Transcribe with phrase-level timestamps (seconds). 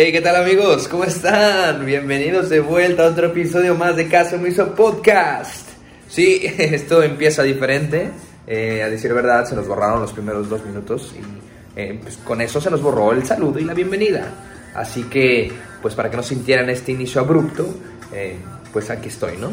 [0.00, 0.86] Hey, ¿qué tal amigos?
[0.86, 1.84] ¿Cómo están?
[1.84, 5.70] Bienvenidos de vuelta a otro episodio más de Caso Miso Podcast.
[6.08, 8.08] Sí, esto empieza diferente.
[8.46, 12.40] Eh, a decir verdad, se nos borraron los primeros dos minutos y eh, pues, con
[12.40, 14.32] eso se nos borró el saludo y la bienvenida.
[14.72, 15.50] Así que,
[15.82, 17.66] pues para que no sintieran este inicio abrupto,
[18.12, 18.36] eh,
[18.72, 19.50] pues aquí estoy, ¿no?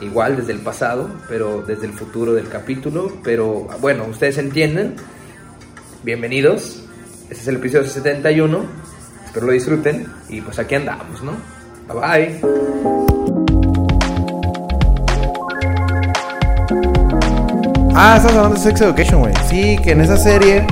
[0.00, 3.18] igual desde el pasado, pero desde el futuro del capítulo.
[3.22, 4.96] Pero bueno, ustedes entienden.
[6.02, 6.84] Bienvenidos.
[7.28, 8.95] Este es el episodio 71.
[9.36, 10.06] Espero lo disfruten.
[10.30, 11.32] Y pues aquí andamos, ¿no?
[11.92, 13.46] Bye bye.
[17.94, 19.34] Ah, estás hablando de Sex Education, güey.
[19.48, 20.66] Sí, que en esa serie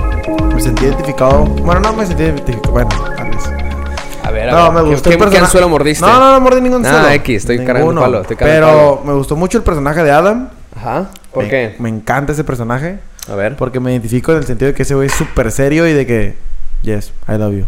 [0.55, 1.45] me sentí identificado.
[1.45, 2.73] Bueno, no me sentí identificado.
[2.73, 3.45] Bueno, tal vez.
[4.23, 4.83] A ver, a No, ver.
[4.83, 6.05] me gustó ¿Qué, el qué persona- anzuelo mordiste?
[6.07, 7.11] No, no, no mordí ningún Ah, solo.
[7.11, 8.01] X, estoy cargando Ninguno.
[8.01, 9.07] palo, estoy cargando Pero palo.
[9.07, 10.49] me gustó mucho el personaje de Adam.
[10.75, 11.11] Ajá.
[11.33, 11.77] ¿Por Me- qué?
[11.79, 12.99] Me encanta ese personaje.
[13.31, 13.57] A ver.
[13.57, 16.07] Porque me identifico en el sentido de que ese güey es súper serio y de
[16.07, 16.35] que...
[16.83, 17.67] Yes, I love you.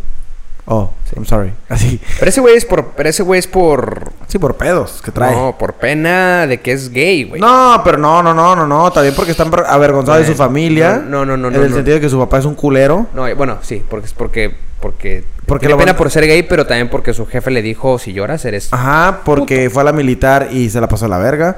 [0.69, 1.53] Oh, I'm sorry.
[1.69, 2.01] Así.
[2.19, 2.87] Pero ese güey es por.
[2.97, 4.11] Pero ese güey es por.
[4.27, 5.35] Sí, por pedos que trae.
[5.35, 7.41] No, por pena de que es gay, güey.
[7.41, 8.91] No, pero no, no, no, no, no.
[8.91, 10.97] También porque están avergonzados de su familia.
[11.07, 11.77] no, no, no, En no, el no.
[11.77, 13.07] sentido de que su papá es un culero.
[13.15, 14.55] No, bueno, sí, porque es porque.
[14.81, 15.25] Porque.
[15.47, 18.01] Porque tiene lo pena van- por ser gay, pero también porque su jefe le dijo:
[18.01, 18.73] si lloras, eres.
[18.73, 21.57] Ajá, porque fue a la militar y se la pasó a la verga.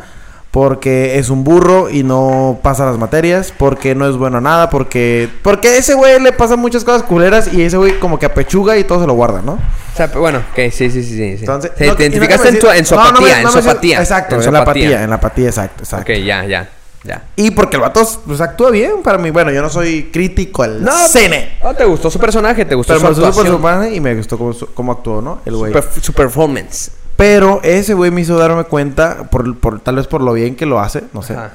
[0.51, 3.53] Porque es un burro y no pasa las materias.
[3.57, 4.71] Porque no es bueno a nada.
[4.71, 5.29] Porque.
[5.43, 7.53] Porque a ese güey le pasan muchas cosas culeras.
[7.53, 9.53] Y ese güey como que apechuga y todo se lo guarda, ¿no?
[9.53, 11.17] O sea, bueno, ok, sí, sí, sí, sí.
[11.17, 11.37] sí.
[11.41, 11.75] Entonces.
[11.75, 13.99] Te, no- no identificaste en, su apatía, no en su apatía.
[14.01, 15.03] Exacto, en la apatía.
[15.03, 16.13] En la apatía, exacto, exacto.
[16.13, 16.69] Ok, ya, ya,
[17.05, 17.25] ya.
[17.37, 19.31] Y porque el vato pues, actúa bien para mí.
[19.31, 21.59] Bueno, yo no soy crítico al No, cine.
[21.63, 24.93] No, te gustó su personaje, te gustó Pero su personaje y me gustó cómo, cómo
[24.93, 25.41] actuó, ¿no?
[25.45, 25.75] El güey.
[26.01, 26.91] Su performance.
[27.19, 30.67] Pero ese güey me hizo darme cuenta, por, por, tal vez por lo bien que
[30.67, 31.35] lo hace, no sé.
[31.35, 31.51] Ajá.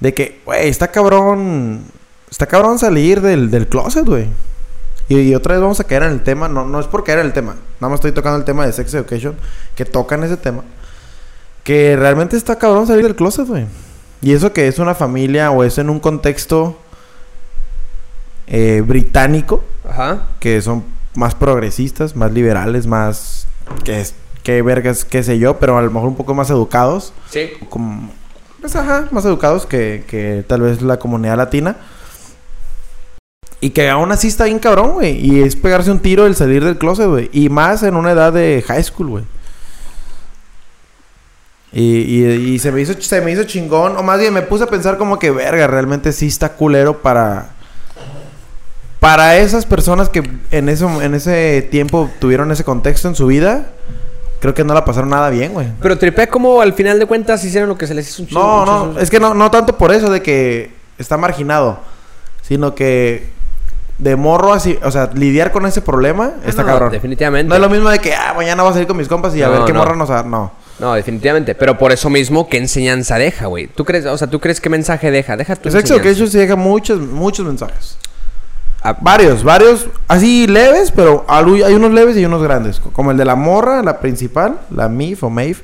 [0.00, 1.84] De que, güey, está cabrón.
[2.28, 4.26] Está cabrón salir del, del closet, güey.
[5.08, 6.48] Y, y otra vez vamos a caer en el tema.
[6.48, 7.54] No, no es por caer en el tema.
[7.78, 9.36] Nada más estoy tocando el tema de Sex Education.
[9.76, 10.64] Que tocan ese tema.
[11.62, 13.66] Que realmente está cabrón salir del closet, güey.
[14.20, 16.76] Y eso que es una familia o es en un contexto
[18.48, 19.62] eh, británico.
[19.88, 20.24] Ajá.
[20.40, 20.82] Que son
[21.14, 23.46] más progresistas, más liberales, más...
[23.84, 24.16] Que es...
[24.42, 25.58] Que vergas, qué sé yo.
[25.58, 27.50] Pero a lo mejor un poco más educados Sí.
[27.68, 28.10] como
[28.60, 31.76] pues ajá, más educados que, que tal vez la comunidad latina.
[33.60, 35.18] Y que aún así está bien cabrón, güey.
[35.24, 37.28] Y es pegarse un tiro el salir del closet, güey.
[37.32, 39.24] Y más en una edad de high school, güey.
[41.72, 43.96] Y, y, y se, me hizo, se me hizo chingón.
[43.96, 47.50] O más bien me puse a pensar como que, verga, realmente sí está culero para...
[49.00, 53.70] Para esas personas que en, eso, en ese tiempo tuvieron ese contexto en su vida.
[54.42, 55.68] Creo que no la pasaron nada bien, güey.
[55.80, 58.42] Pero tripea como al final de cuentas hicieron lo que se les hizo un chingo.
[58.66, 61.78] No, no, es que no, no tanto por eso de que está marginado,
[62.42, 63.30] sino que
[63.98, 66.90] de morro así, o sea, lidiar con ese problema Ah, está no, cabrón.
[66.90, 67.48] definitivamente.
[67.48, 69.42] No es lo mismo de que, ah, mañana voy a salir con mis compas y
[69.42, 69.78] a ver qué no.
[69.78, 70.50] morra nos va No.
[70.80, 71.54] No, definitivamente.
[71.54, 73.68] Pero por eso mismo, ¿qué enseñanza deja, güey?
[73.68, 75.36] ¿Tú crees, o sea, tú crees qué mensaje deja?
[75.36, 76.08] Deja tu Sex enseñanza.
[76.08, 77.96] Education sí deja muchos, muchos mensajes.
[79.00, 82.80] Varios, varios, así leves, pero hay unos leves y unos grandes.
[82.80, 85.30] Como el de la morra, la principal, la MIF o.
[85.30, 85.56] Maeve.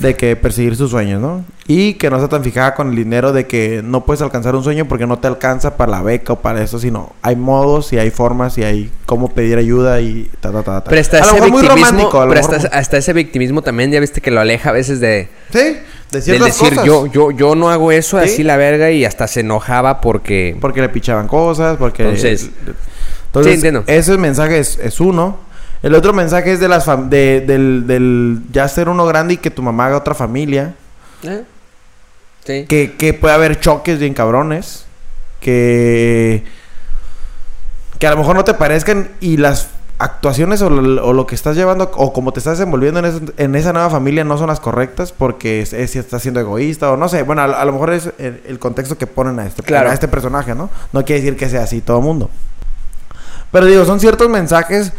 [0.00, 1.44] de que perseguir sus sueños, ¿no?
[1.68, 4.64] Y que no está tan fijada con el dinero de que no puedes alcanzar un
[4.64, 7.98] sueño porque no te alcanza para la beca o para eso, sino hay modos y
[7.98, 10.80] hay formas y hay cómo pedir ayuda y ta ta ta.
[10.82, 10.90] ta.
[10.90, 12.78] Pero hasta a lo ese mejor muy victimismo, romántico, a lo pero mejor hasta, muy-
[12.80, 15.76] hasta ese victimismo también ya viste que lo aleja a veces de, Sí,
[16.12, 16.84] de de ciertas decir cosas.
[16.84, 18.24] yo, yo, yo no hago eso Sí.
[18.24, 22.02] así la verga y hasta se enojaba porque Porque le pichaban cosas, porque...
[22.04, 22.50] Entonces-
[23.26, 23.82] Entonces, Sí, entiendo.
[23.86, 25.38] ese mensaje es, es uno.
[25.82, 29.36] El otro mensaje es de las fam- de, del, del ya ser uno grande y
[29.38, 30.74] que tu mamá haga otra familia.
[31.24, 31.42] ¿Eh?
[32.44, 32.66] Sí.
[32.68, 34.84] Que, que puede haber choques bien cabrones.
[35.40, 36.44] Que.
[37.98, 39.68] Que a lo mejor no te parezcan y las
[39.98, 43.00] actuaciones o lo, o lo que estás llevando o como te estás desenvolviendo
[43.36, 46.90] en, esa nueva familia no son las correctas porque es, es si estás siendo egoísta
[46.90, 47.22] o no sé.
[47.22, 49.90] Bueno, a, a lo mejor es el, el contexto que ponen a este, Claro.
[49.90, 50.70] a este personaje, ¿no?
[50.92, 52.30] No quiere decir que sea así todo el mundo.
[53.52, 54.92] Pero digo, son ciertos mensajes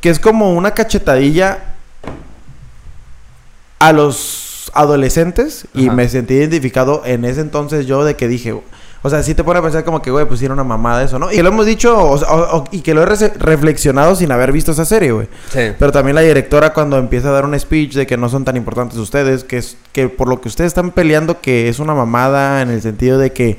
[0.00, 1.58] que es como una cachetadilla
[3.78, 8.60] a los adolescentes y me sentí identificado en ese entonces yo de que dije,
[9.04, 11.18] o sea, sí te pone a pensar como que, güey, pues era una mamada eso,
[11.18, 11.32] ¿no?
[11.32, 12.14] Y lo hemos dicho o-
[12.58, 15.26] o- y que lo he reflexionado sin haber visto esa serie, güey.
[15.52, 15.72] Sí.
[15.78, 18.56] Pero también la directora cuando empieza a dar un speech de que no son tan
[18.56, 22.62] importantes ustedes, que es que por lo que ustedes están peleando que es una mamada
[22.62, 23.58] en el sentido de que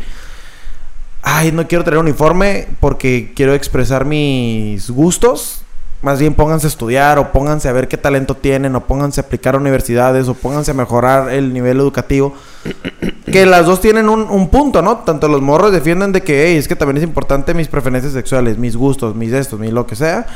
[1.24, 5.63] ay, no quiero tener uniforme porque quiero expresar mis gustos.
[6.04, 9.24] Más bien pónganse a estudiar o pónganse a ver qué talento tienen o pónganse a
[9.24, 12.36] aplicar a universidades o pónganse a mejorar el nivel educativo.
[13.32, 14.98] que las dos tienen un, un punto, ¿no?
[14.98, 18.58] Tanto los morros defienden de que, hey, es que también es importante mis preferencias sexuales,
[18.58, 20.28] mis gustos, mis estos, mis lo que sea.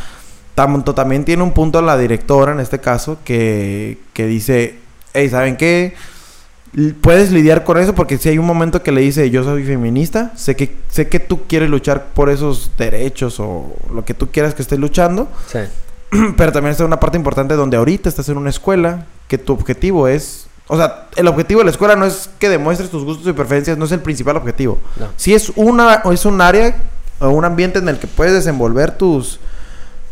[0.55, 4.79] tanto también tiene un punto la directora en este caso que, que dice,
[5.13, 5.95] hey, ¿saben qué?
[7.01, 10.31] Puedes lidiar con eso porque si hay un momento que le dice, yo soy feminista,
[10.35, 14.53] sé que, sé que tú quieres luchar por esos derechos o lo que tú quieras
[14.53, 15.59] que estés luchando, Sí.
[16.37, 20.07] pero también está una parte importante donde ahorita estás en una escuela que tu objetivo
[20.07, 20.47] es...
[20.69, 23.77] O sea, el objetivo de la escuela no es que demuestres tus gustos y preferencias,
[23.77, 24.79] no es el principal objetivo.
[24.97, 25.07] No.
[25.15, 26.75] Si es una es un área
[27.19, 29.39] o un ambiente en el que puedes desenvolver tus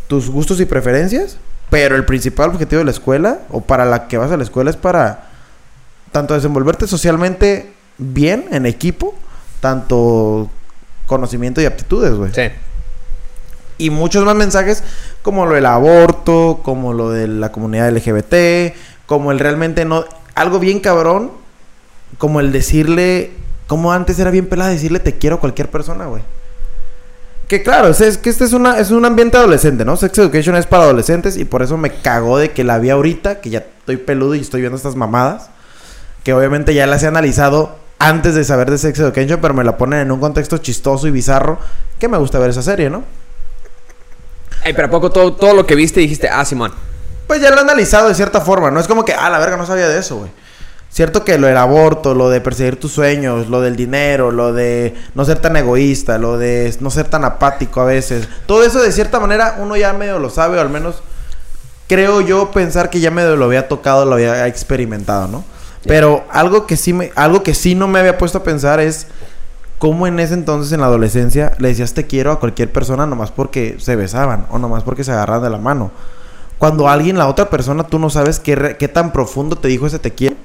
[0.07, 1.37] tus gustos y preferencias,
[1.69, 4.69] pero el principal objetivo de la escuela o para la que vas a la escuela
[4.69, 5.29] es para
[6.11, 9.15] tanto desenvolverte socialmente bien en equipo,
[9.59, 10.49] tanto
[11.05, 12.33] conocimiento y aptitudes, güey.
[12.33, 12.49] Sí.
[13.77, 14.83] Y muchos más mensajes
[15.21, 18.73] como lo del aborto, como lo de la comunidad LGBT,
[19.05, 21.31] como el realmente no algo bien cabrón,
[22.17, 23.31] como el decirle
[23.67, 26.21] como antes era bien pelada decirle te quiero a cualquier persona, güey.
[27.47, 29.97] Que claro, es, es que este es una es un ambiente adolescente, ¿no?
[29.97, 33.39] Sex Education es para adolescentes y por eso me cagó de que la vi ahorita,
[33.41, 35.49] que ya estoy peludo y estoy viendo estas mamadas,
[36.25, 39.77] que obviamente ya las he analizado antes de saber de Sex Education, pero me la
[39.77, 41.59] ponen en un contexto chistoso y bizarro,
[41.99, 43.03] que me gusta ver esa serie, ¿no?
[44.63, 46.73] Ay, pero ¿a poco todo, todo lo que viste dijiste, ah, Simón?
[47.27, 49.55] Pues ya lo he analizado de cierta forma, no es como que, ah, la verga,
[49.55, 50.31] no sabía de eso, güey.
[50.89, 54.95] Cierto que lo del aborto, lo de perseguir tus sueños, lo del dinero, lo de
[55.13, 58.27] no ser tan egoísta, lo de no ser tan apático a veces.
[58.47, 61.03] Todo eso de cierta manera uno ya medio lo sabe, o al menos
[61.87, 65.54] creo yo pensar que ya medio lo había tocado, lo había experimentado, ¿no?
[65.85, 69.07] Pero algo que sí me, algo que sí no me había puesto a pensar es
[69.77, 73.31] cómo en ese entonces en la adolescencia le decías te quiero a cualquier persona nomás
[73.31, 75.91] porque se besaban o nomás porque se agarraban de la mano.
[76.57, 79.85] Cuando alguien, la otra persona, tú no sabes qué, re- qué tan profundo te dijo
[79.85, 80.37] ese te quiero.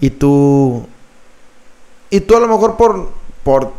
[0.00, 0.86] Y tú...
[2.10, 3.10] Y tú a lo mejor por,
[3.44, 3.72] por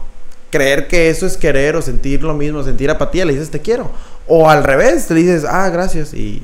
[0.52, 3.90] creer que eso es querer o sentir lo mismo, sentir apatía, le dices te quiero.
[4.28, 6.14] O al revés, le dices, ah, gracias.
[6.14, 6.44] Y,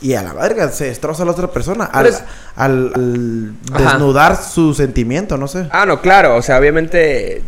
[0.00, 1.84] y a la verga se destroza a la otra persona.
[1.84, 2.22] Al, Pero es-
[2.56, 3.92] al- al Ajá.
[3.92, 5.66] desnudar su sentimiento, no sé.
[5.70, 7.42] Ah, no, claro, o sea, obviamente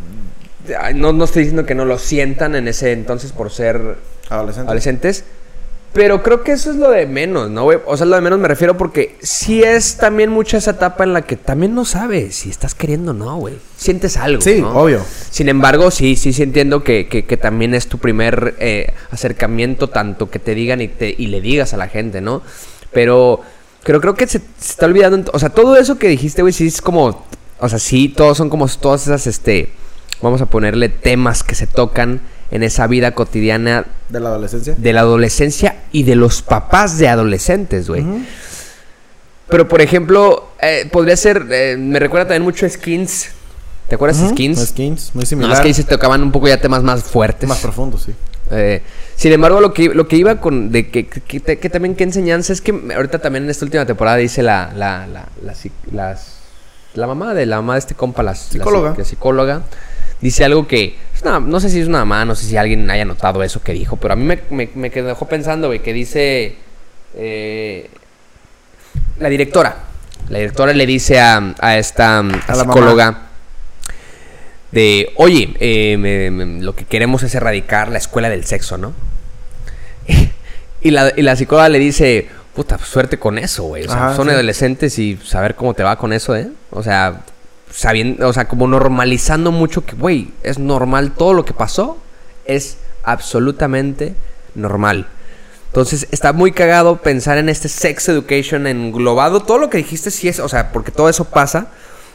[0.94, 3.96] no, no estoy diciendo que no lo sientan en ese entonces por ser
[4.28, 4.66] Adolescente.
[4.68, 5.24] adolescentes,
[5.92, 7.78] pero creo que eso es lo de menos, ¿no, güey?
[7.86, 11.12] O sea, lo de menos me refiero porque sí es también mucha esa etapa en
[11.12, 13.54] la que también no sabes si estás queriendo o no, güey.
[13.76, 14.70] Sientes algo, Sí, ¿no?
[14.72, 15.00] obvio.
[15.30, 19.88] Sin embargo, sí, sí, sí entiendo que, que- que también es tu primer eh, acercamiento,
[19.88, 22.42] tanto que te digan y, te, y le digas a la gente, ¿no?
[22.92, 23.40] Pero
[23.82, 26.66] creo, creo que se, se está olvidando, o sea, todo eso que dijiste, güey, sí
[26.68, 27.24] es como,
[27.58, 29.70] o sea, sí, todos son como todas esas, este,
[30.22, 32.20] vamos a ponerle temas que se tocan
[32.50, 34.74] en esa vida cotidiana De la adolescencia.
[34.76, 38.04] de la adolescencia y de los papás de adolescentes, güey.
[39.48, 43.30] Pero, por ejemplo, eh, podría ser, eh, me recuerda también mucho a Skins.
[43.88, 44.28] ¿Te acuerdas de.
[44.28, 44.60] Skins?
[44.68, 45.52] Skins, muy No, similar.
[45.54, 47.48] es que ahí se tocaban un poco ya temas más fuertes.
[47.48, 48.14] Más profundo, sí.
[48.52, 48.82] Eh,
[49.16, 50.70] sin embargo, lo que, lo que iba con.
[50.70, 53.84] De que, que, que- que también qué enseñanza es que ahorita también en esta última
[53.86, 54.72] temporada dice la.
[54.76, 55.26] La, la,
[55.92, 56.36] las-
[56.94, 58.94] la mamá de la mamá de este compa, la, la psic- Psicóloga.
[58.96, 59.62] La, psicóloga.
[60.20, 60.96] Dice algo que.
[61.24, 63.96] No sé si es una mamá, no sé si alguien haya notado eso que dijo,
[63.96, 66.56] pero a mí me, me, me quedó- dejó pensando, güey, que dice.
[67.16, 67.90] eh,
[69.18, 69.76] la directora.
[70.28, 73.18] La directora le dice a, a esta a A la psicóloga
[74.72, 78.92] de, oye, eh, me- me- lo que queremos es erradicar la escuela del sexo, ¿no?
[80.80, 83.84] y, la, y la psicóloga le dice, puta, pues, suerte con eso, güey.
[83.84, 84.32] O sea, Ajá, son sí.
[84.34, 86.48] adolescentes y saber cómo te va con eso, ¿eh?
[86.70, 87.22] O sea,
[87.72, 91.98] sabiendo, o sea, como normalizando mucho que, güey, es normal todo lo que pasó,
[92.44, 94.14] es absolutamente
[94.54, 95.06] normal.
[95.66, 99.40] Entonces está muy cagado pensar en este sex education englobado.
[99.40, 101.68] Todo lo que dijiste sí es, o sea, porque todo eso pasa.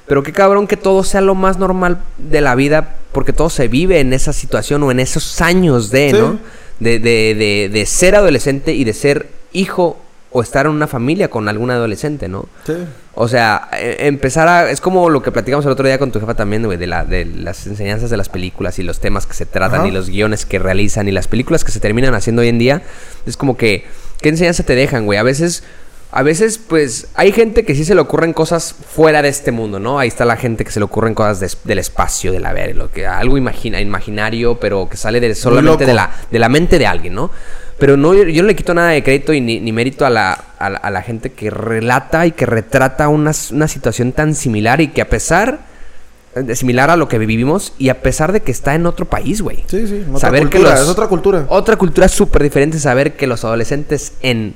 [0.07, 3.67] Pero qué cabrón que todo sea lo más normal de la vida, porque todo se
[3.67, 6.17] vive en esa situación o en esos años de, Sí.
[6.17, 6.37] ¿no?
[6.79, 9.97] De, de, de, de ser adolescente y de ser hijo
[10.37, 12.49] o estar en una familia con algún adolescente, ¿no?
[12.65, 12.73] Sí.
[13.13, 14.69] O sea, eh, empezar a...
[14.69, 17.05] Es como lo que platicamos el otro día con tu jefa también, güey, de, la,
[17.05, 19.87] de las enseñanzas de las películas y los temas que se tratan Ajá.
[19.87, 22.81] y los guiones que realizan y las películas que se terminan haciendo hoy en día.
[23.25, 23.85] Es como que...
[24.19, 25.17] ¿Qué enseñanza te dejan, güey?
[25.17, 25.63] A veces...
[26.11, 29.79] A veces, pues, hay gente que sí se le ocurren cosas fuera de este mundo,
[29.79, 29.99] ¿no?
[29.99, 32.89] Ahí está la gente que se le ocurren cosas del espacio, de la ver, lo
[32.89, 36.87] que algo imagina, imaginario, pero que sale de, solamente de la, de la mente de
[36.87, 37.31] alguien, ¿no?
[37.77, 40.31] Pero no, yo, no le quito nada de crédito y ni, ni mérito a la,
[40.59, 44.79] a, la, a la gente que relata y que retrata una, una situación tan similar
[44.79, 45.59] y que a pesar,
[46.35, 49.41] eh, similar a lo que vivimos y a pesar de que está en otro país,
[49.41, 49.65] güey.
[49.67, 50.03] Sí, sí.
[50.07, 51.45] Otra Saber que cultura, los- es otra cultura.
[51.49, 54.55] Otra cultura súper diferente saber que los adolescentes en...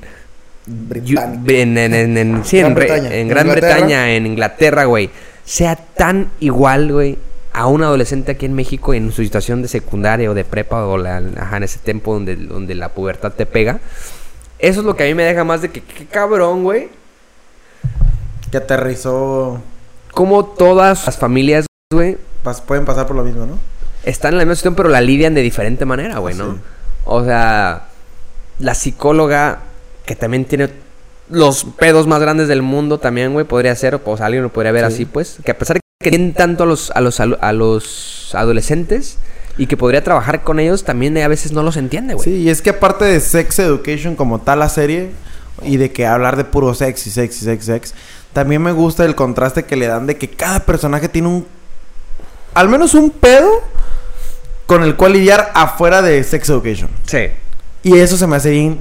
[0.65, 1.53] Británica.
[1.53, 3.15] En, en- en- en- sí, Gran en, Re- Bretaña.
[3.15, 3.73] en Gran Inglaterra.
[3.75, 5.09] Bretaña, en Inglaterra, güey.
[5.43, 7.17] Sea tan igual, güey,
[7.53, 10.97] a un adolescente aquí en México en su situación de secundaria o de prepa o
[10.97, 13.79] la, ajá, en ese tiempo donde, donde la pubertad te pega.
[14.59, 16.89] Eso es lo que a mí me deja más de que, qué cabrón, güey.
[18.51, 19.61] Que aterrizó.
[20.13, 23.59] Como todas las familias, güey, pas- pueden pasar por lo mismo, ¿no?
[24.03, 26.53] están en la misma situación, pero la lidian de diferente manera, güey, ¿no?
[26.53, 26.59] Sí.
[27.05, 27.87] O sea,
[28.59, 29.59] la psicóloga
[30.05, 30.69] que también tiene
[31.29, 34.71] los pedos más grandes del mundo también, güey, podría ser, o sea, alguien lo podría
[34.71, 34.93] ver Sí.
[34.93, 38.31] así, pues, que a pesar de que tienen tanto a los, a los, a los
[38.33, 39.17] adolescentes
[39.57, 42.23] y que podría trabajar con ellos, también a veces no los entiende, güey.
[42.23, 45.11] Sí, y es que aparte de Sex Education como tal la serie
[45.61, 47.93] y de que hablar de puro sex y sex y sex, sex,
[48.31, 51.45] también me gusta el contraste que le dan de que cada personaje tiene un
[52.53, 53.49] al menos un pedo
[54.67, 56.89] con el cual lidiar afuera de Sex Education.
[57.07, 57.27] Sí.
[57.83, 58.79] Y eso se me hace bien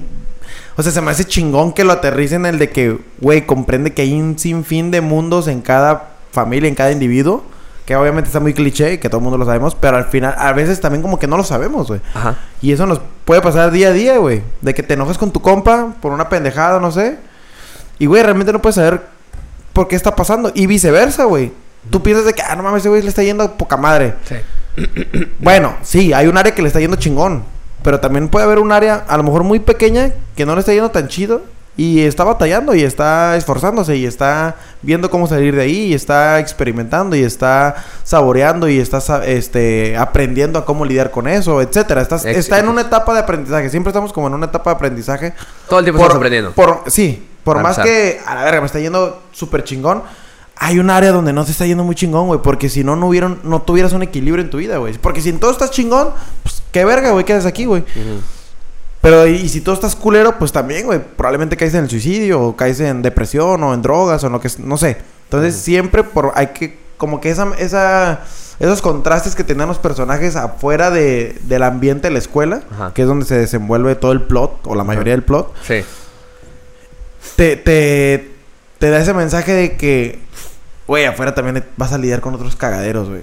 [0.77, 4.03] o sea, se me hace chingón que lo aterricen el de que, güey, comprende que
[4.03, 7.45] hay un sinfín de mundos en cada familia, en cada individuo.
[7.87, 9.75] Que obviamente está muy cliché y que todo el mundo lo sabemos.
[9.75, 12.01] Pero al final, a veces también como que no lo sabemos, güey.
[12.13, 12.37] Ajá.
[12.61, 14.43] Y eso nos puede pasar día a día, güey.
[14.61, 17.19] De que te enojas con tu compa por una pendejada, no sé.
[17.99, 19.01] Y, güey, realmente no puedes saber
[19.73, 20.53] por qué está pasando.
[20.55, 21.51] Y viceversa, güey.
[21.91, 24.15] Tú piensas de que, ah, no mames, ese güey le está yendo a poca madre.
[24.25, 24.35] Sí.
[25.39, 27.45] Bueno, sí, hay un área que le está yendo chingón.
[27.83, 30.73] Pero también puede haber un área, a lo mejor muy pequeña, que no le está
[30.73, 31.43] yendo tan chido.
[31.79, 36.41] Y está batallando y está esforzándose y está viendo cómo salir de ahí y está
[36.41, 42.03] experimentando y está saboreando y está este aprendiendo a cómo lidiar con eso, etcétera.
[42.03, 43.71] Estás- Ex- está en una etapa de aprendizaje.
[43.71, 45.35] Siempre estamos como en una etapa de aprendizaje.
[45.69, 46.53] Todo el tiempo Por- estamos aprendiendo.
[46.53, 47.85] Por, sí, por más empezar.
[47.85, 50.03] que a la verga me está yendo súper chingón.
[50.57, 52.41] Hay un área donde no te está yendo muy chingón, güey.
[52.43, 54.99] Porque si no, no hubieron, no tuvieras un equilibrio en tu vida, güey.
[54.99, 56.09] Porque si en todo estás chingón,
[56.43, 57.83] pues qué verga, güey, quedas aquí, güey.
[57.83, 58.21] Ujú.
[59.01, 61.01] Pero y, si todo estás culero, pues también, güey.
[61.17, 64.41] Probablemente caes en el suicidio, o caes en depresión, o en drogas, o en lo
[64.41, 64.99] que es- no sé.
[65.25, 68.21] Entonces siempre por hay que, como que esa, esa,
[68.59, 72.93] esos contrastes que tenían los personajes afuera de, del ambiente de la escuela, Ajá.
[72.93, 75.85] que es donde se desenvuelve todo el plot, o la mayoría del plot, Sí.
[77.37, 78.31] te, te,
[78.79, 80.19] te da ese mensaje de que,
[80.87, 83.23] güey, afuera también vas a lidiar con otros cagaderos, güey.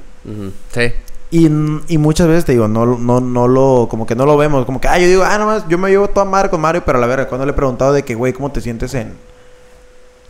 [0.73, 0.93] Sí.
[1.31, 4.65] Y, y muchas veces te digo, no, no, no lo, como que no lo vemos,
[4.65, 6.97] como que, ah, yo digo, ah, nomás, yo me llevo toda madre con Mario, pero
[6.97, 9.13] a la verga, cuando le he preguntado de que, güey, ¿cómo te sientes en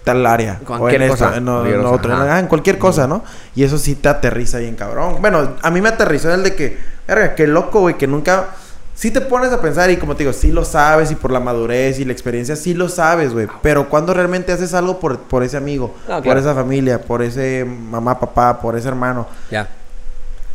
[0.03, 0.59] tal área?
[0.65, 3.23] Cualquier o en cosa, esto, en, otro, ah, en cualquier cosa, ¿no?
[3.55, 5.17] Y eso sí te aterriza bien cabrón.
[5.19, 8.49] Bueno, a mí me aterrizó el de que, verga, qué loco, güey, que nunca...
[8.93, 11.41] Sí te pones a pensar y como te digo, sí lo sabes y por la
[11.41, 13.45] madurez y la experiencia, sí lo sabes, güey.
[13.61, 17.65] Pero cuando realmente haces algo por, por ese amigo, Ah, por esa familia, por ese
[17.65, 19.67] mamá, papá, por ese hermano, Ya.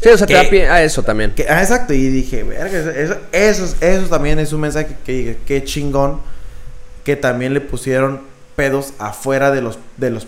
[0.02, 1.32] Sí, o sea, te da pie a eso también.
[1.32, 5.38] que, ah, exacto, y dije, verga, eso, eso, eso, también es un mensaje que dije,
[5.46, 6.20] qué chingón
[7.04, 8.22] que también le pusieron
[8.56, 10.26] pedos afuera de los, de los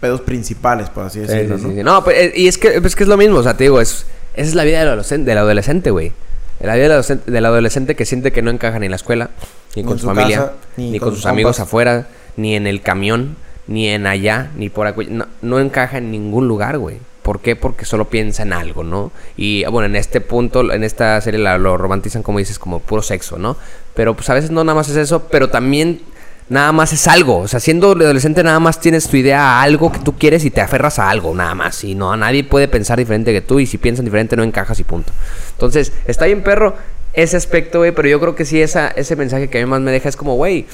[0.00, 1.70] pedos principales, por así Sí, decirlo, sí, ¿no?
[1.70, 1.82] sí, sí.
[1.82, 3.80] No, pues, eh, y es que, es que es lo mismo, o sea, te digo,
[3.80, 6.12] es, esa es la vida del adolescente, del adolescente, güey.
[6.60, 9.30] La vida del adolescente, del adolescente que siente que no encaja ni en la escuela,
[9.74, 12.54] ni, Ni con su familia, casa, ni, ni con, con sus sus amigos afuera, ni
[12.56, 15.06] en el camión, ni en allá, ni por aquí.
[15.10, 16.98] No, no encaja en ningún lugar, güey.
[17.24, 17.56] ¿Por qué?
[17.56, 19.10] Porque solo piensa en algo, ¿no?
[19.36, 23.00] Y bueno, en este punto, en esta serie la- lo romantizan, como dices, como puro
[23.00, 23.56] sexo, ¿no?
[23.94, 26.02] Pero pues a veces no nada más es eso, pero también
[26.50, 27.38] nada más es algo.
[27.38, 30.50] O sea, siendo adolescente nada más tienes tu idea a algo que tú quieres y
[30.50, 31.82] te aferras a algo, nada más.
[31.84, 34.84] Y no, nadie puede pensar diferente que tú y si piensan diferente no encajas y
[34.84, 35.10] punto.
[35.52, 36.76] Entonces, está bien perro
[37.14, 39.80] ese aspecto, güey, pero yo creo que sí esa, ese mensaje que a mí más
[39.80, 40.66] me deja es como, güey,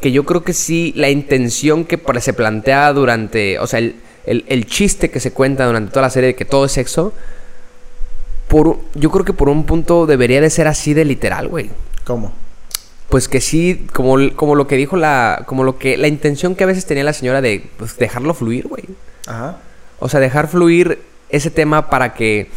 [0.00, 4.44] que yo creo que sí la intención que se plantea durante, o sea, el, el-
[4.48, 7.12] el chiste que se cuenta durante toda la serie de que todo es sexo,
[8.48, 11.70] por, yo creo que por un punto debería de ser así de literal, güey.
[12.04, 12.32] ¿Cómo?
[13.08, 16.64] Pues que sí, como, como lo que dijo la, como lo que, la intención que
[16.64, 18.84] a veces tenía la señora de pues, dejarlo fluir, güey.
[19.26, 19.58] Ajá.
[19.98, 21.00] O sea, dejar fluir
[21.30, 22.50] ese tema para que,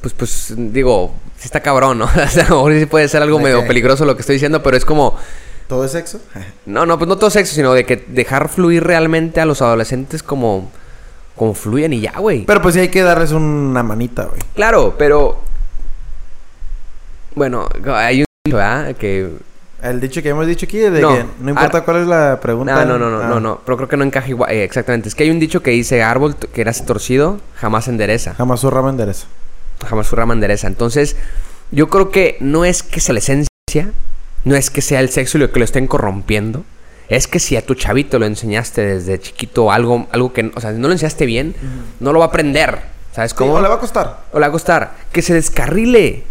[0.00, 2.04] pues, pues, digo, sí está cabrón, ¿no?
[2.24, 4.34] o sea, a lo mejor sí puede ser algo ¿De medio peligroso lo que estoy
[4.34, 5.16] diciendo, pero es como,
[5.68, 6.20] ¿Todo es sexo?
[6.66, 10.22] no, no, pues no todo sexo, sino de que dejar fluir realmente a los adolescentes
[10.22, 10.70] como,
[11.36, 12.44] como fluyen y ya, güey.
[12.46, 14.40] Pero pues sí hay que darles una manita, güey.
[14.54, 15.38] Claro, pero,
[17.34, 18.96] bueno, hay un dicho, ¿verdad?
[18.96, 19.30] Que
[19.82, 21.14] El dicho que hemos dicho aquí de No.
[21.14, 22.84] que no importa Ar- cuál es la pregunta.
[22.84, 23.28] No, no, no, no, Ah.
[23.28, 25.08] no, no, pero creo que no encaja igual, eh, exactamente.
[25.08, 28.34] Es que hay un dicho que dice árbol que nace torcido, jamás se endereza.
[28.34, 29.26] Jamás su rama endereza.
[29.88, 30.66] jamás su rama endereza.
[30.66, 31.14] Entonces,
[31.70, 33.92] yo creo que no es que sea la esencia,
[34.44, 36.64] no es que sea el sexo lo que lo estén corrompiendo.
[37.08, 40.72] Es que si a tu chavito lo enseñaste desde chiquito algo, algo que, o sea,
[40.72, 41.54] si no lo enseñaste bien,
[42.00, 42.80] no lo va a aprender.
[43.14, 43.52] ¿Sabes cómo?
[43.52, 44.24] ¿Cómo le va a costar?
[44.32, 44.92] O le va a costar.
[45.10, 46.24] Que se descarrile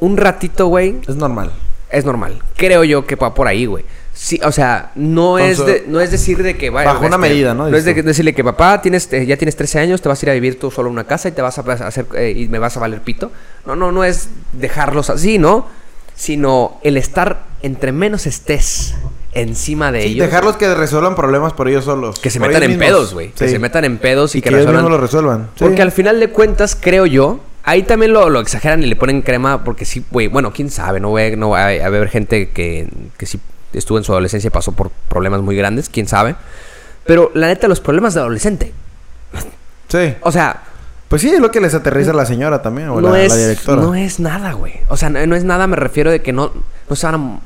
[0.00, 1.52] un ratito, güey, Es normal.
[1.90, 2.42] es normal.
[2.56, 3.84] Creo yo que va por ahí, güey.
[4.14, 6.92] Sí, o sea, no es, de- no es decir de que vaya.
[6.92, 7.68] Bajo una medida, ¿no?
[7.68, 10.26] No es de decirle que papá, tienes, eh, ya tienes 13 años, te vas a
[10.26, 12.48] ir a vivir tú solo en una casa y te vas a hacer eh, y
[12.48, 13.30] me vas a valer pito.
[13.66, 15.66] No, no, no es dejarlos así, ¿no?
[16.14, 18.94] Sino el estar entre menos estés
[19.32, 20.26] encima de Sí, ellos.
[20.26, 22.20] dejarlos que resuelvan problemas por ellos solos.
[22.20, 22.86] Que se metan en mismos.
[22.86, 23.30] pedos, güey.
[23.32, 24.84] Que se metan en pedos y, y que, que, ellos resuelvan.
[24.84, 25.50] mismos lo resuelvan.
[25.56, 25.64] Sí.
[25.64, 29.22] Porque al final de cuentas, creo yo, ahí también lo, lo exageran y le ponen
[29.22, 32.08] crema porque sí, güey, bueno, quién sabe, no voy a, no va a, a haber
[32.08, 33.40] gente que, que sí
[33.72, 36.36] estuvo en su adolescencia y pasó por problemas muy grandes, quién sabe.
[37.04, 38.72] Pero la neta, los problemas de adolescente,
[39.88, 40.14] Sí.
[40.22, 40.62] o sea,
[41.14, 43.28] Pues sí, es lo que les aterriza a la señora también, o no, la, es,
[43.30, 43.82] la directora.
[43.82, 44.74] no es nada, güey.
[44.88, 46.50] O sea, no, no es nada, me refiero de que no,
[46.90, 47.38] no se van a,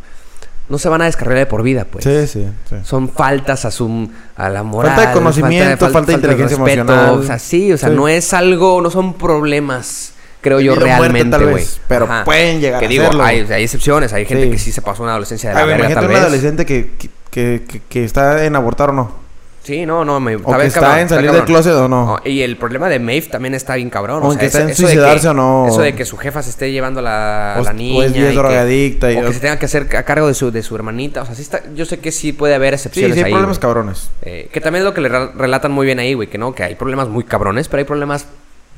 [0.70, 2.04] no se van a descarrilar de por vida, pues.
[2.04, 2.76] Sí, sí, sí.
[2.84, 4.94] Son faltas a su a la moral.
[4.94, 7.10] Falta de conocimiento, falta de inteligencia emocional.
[7.18, 7.94] O sea, sí, o sea, Sí.
[7.94, 11.64] no es algo, no son problemas, creo yo, realmente, güey.
[11.88, 13.22] pero pueden llegar que a digo, serlo.
[13.24, 14.50] Hay, hay excepciones, hay gente Sí.
[14.50, 16.20] que sí se pasó una adolescencia de la Ay, güey, verga, tal un vez.
[16.22, 16.92] adolescente que,
[17.30, 19.27] que- que está en abortar o no.
[19.62, 22.18] Sí, no, no, me, O que está en salir del closet o no.
[22.24, 24.22] Y el problema de Maeve también está bien cabrón.
[24.22, 25.66] O O, sea, que eso- está en suicidarse que- o no.
[25.68, 28.06] Eso de que su jefa se esté llevando a la, O- la o niña.
[28.06, 30.32] es bien y que- drogadicta y- o que se tenga que hacer a cargo de
[30.34, 31.20] su, de su hermanita.
[31.22, 33.32] O sea, sí está, yo sé que sí puede haber Sí, excepciones sí, hay ahí,
[33.32, 34.10] problemas cabrones.
[34.22, 36.28] Eh, que también es lo que le relatan muy bien ahí, güey.
[36.28, 38.24] Que no, que hay problemas muy cabrones, pero hay problemas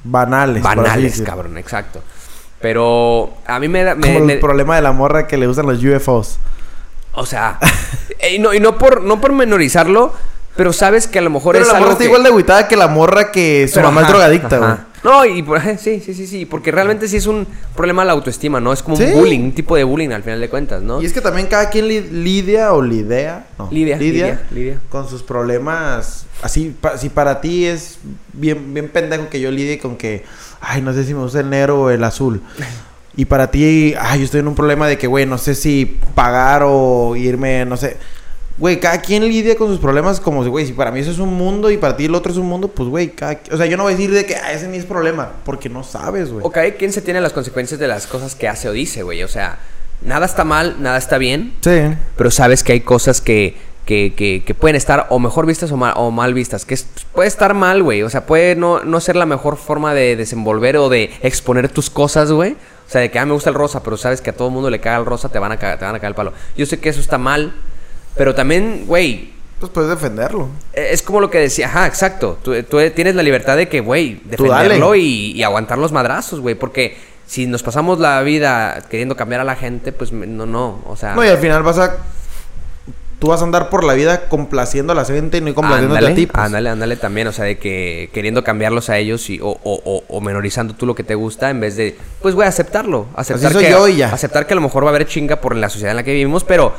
[0.03, 0.63] Banales.
[0.63, 2.03] banales, cabrón, exacto.
[2.61, 3.95] Pero a mí me da.
[3.95, 6.39] me- Como me- el problema de la morra que le gustan los UFOs.
[7.13, 7.59] o sea,
[8.35, 10.13] y, no, y no, por, no por menorizarlo,
[10.57, 12.29] pero sabes que a lo mejor Pero es la algo morra está que- igual de
[12.29, 14.71] agüitada que la morra que su Pero, mamá es drogadicta, güey.
[15.03, 18.61] No, y por, sí, sí, sí, sí, porque realmente sí es un problema la autoestima,
[18.61, 18.71] ¿no?
[18.71, 19.05] Es como Sí.
[19.05, 21.01] un bullying, un tipo de bullying al final de cuentas, ¿no?
[21.01, 24.79] Y es que también cada quien li- lidia o lidea, no, Lidia, lidia, lidia.
[24.91, 26.27] con sus problemas.
[26.43, 27.99] Así, pa- si para ti es
[28.35, 30.25] bien, bien pendejo que yo lidie con que,
[30.61, 32.43] ay, no sé si me gusta el negro o el azul.
[33.17, 35.99] Y para ti, ay, yo estoy en un problema de que, güey, no sé si
[36.15, 37.97] pagar o irme, no sé.
[38.61, 41.19] Güey, cada quien lidia con sus problemas como, si, güey, si para mí eso es
[41.19, 43.41] un mundo y para ti el otro es un mundo, pues, güey, cada...
[43.51, 45.69] O sea, yo no voy a decir de que, ah, ese ni es problema, porque
[45.71, 46.45] no sabes, güey.
[46.45, 49.23] O cada quien se tiene las consecuencias de las cosas que hace o dice, güey.
[49.23, 49.59] O sea,
[50.03, 51.81] nada está mal, nada está bien, Sí.
[52.17, 55.79] pero sabes que hay cosas que, que, que, que pueden estar o mejor vistas o
[55.79, 56.67] mal, o mal vistas.
[56.67, 58.03] Que es- puede estar mal, güey.
[58.03, 61.89] O sea, puede no, no ser la mejor forma de desenvolver o de exponer tus
[61.89, 62.53] cosas, güey.
[62.87, 64.49] O sea, de que a mí me gusta el rosa, pero sabes que a todo
[64.49, 66.15] el mundo le caga el rosa, te van a cagar, te van a cagar el
[66.17, 66.33] palo.
[66.59, 67.55] Yo sé que eso está mal,
[68.17, 70.49] pero también, güey, Pues puedes defenderlo.
[70.73, 72.39] eh, Es como lo que decía, ajá, exacto.
[72.43, 76.55] Tú, tú tienes la libertad de que, güey, defenderlo y, y aguantar los madrazos, güey.
[76.55, 76.97] Porque
[77.27, 80.83] si nos pasamos la vida queriendo cambiar a la gente, pues no, no.
[80.87, 81.97] O sea, No, y al final vas a.
[83.19, 86.15] Tú vas a andar por la vida complaciendo a la gente y no complaciéndote a
[86.15, 86.27] ti.
[86.27, 86.43] pues.
[86.43, 87.27] ándale, ándale también.
[87.27, 90.87] O sea, de que queriendo cambiarlos a ellos y, o, o, o- o menorizando tú
[90.87, 93.09] lo que te gusta en vez de, pues, güey, aceptarlo.
[93.15, 94.11] Aceptar soy que, yo y ya.
[94.11, 96.13] Aceptar que a lo mejor va a haber chinga por la sociedad en la que
[96.15, 96.73] vivimos, pero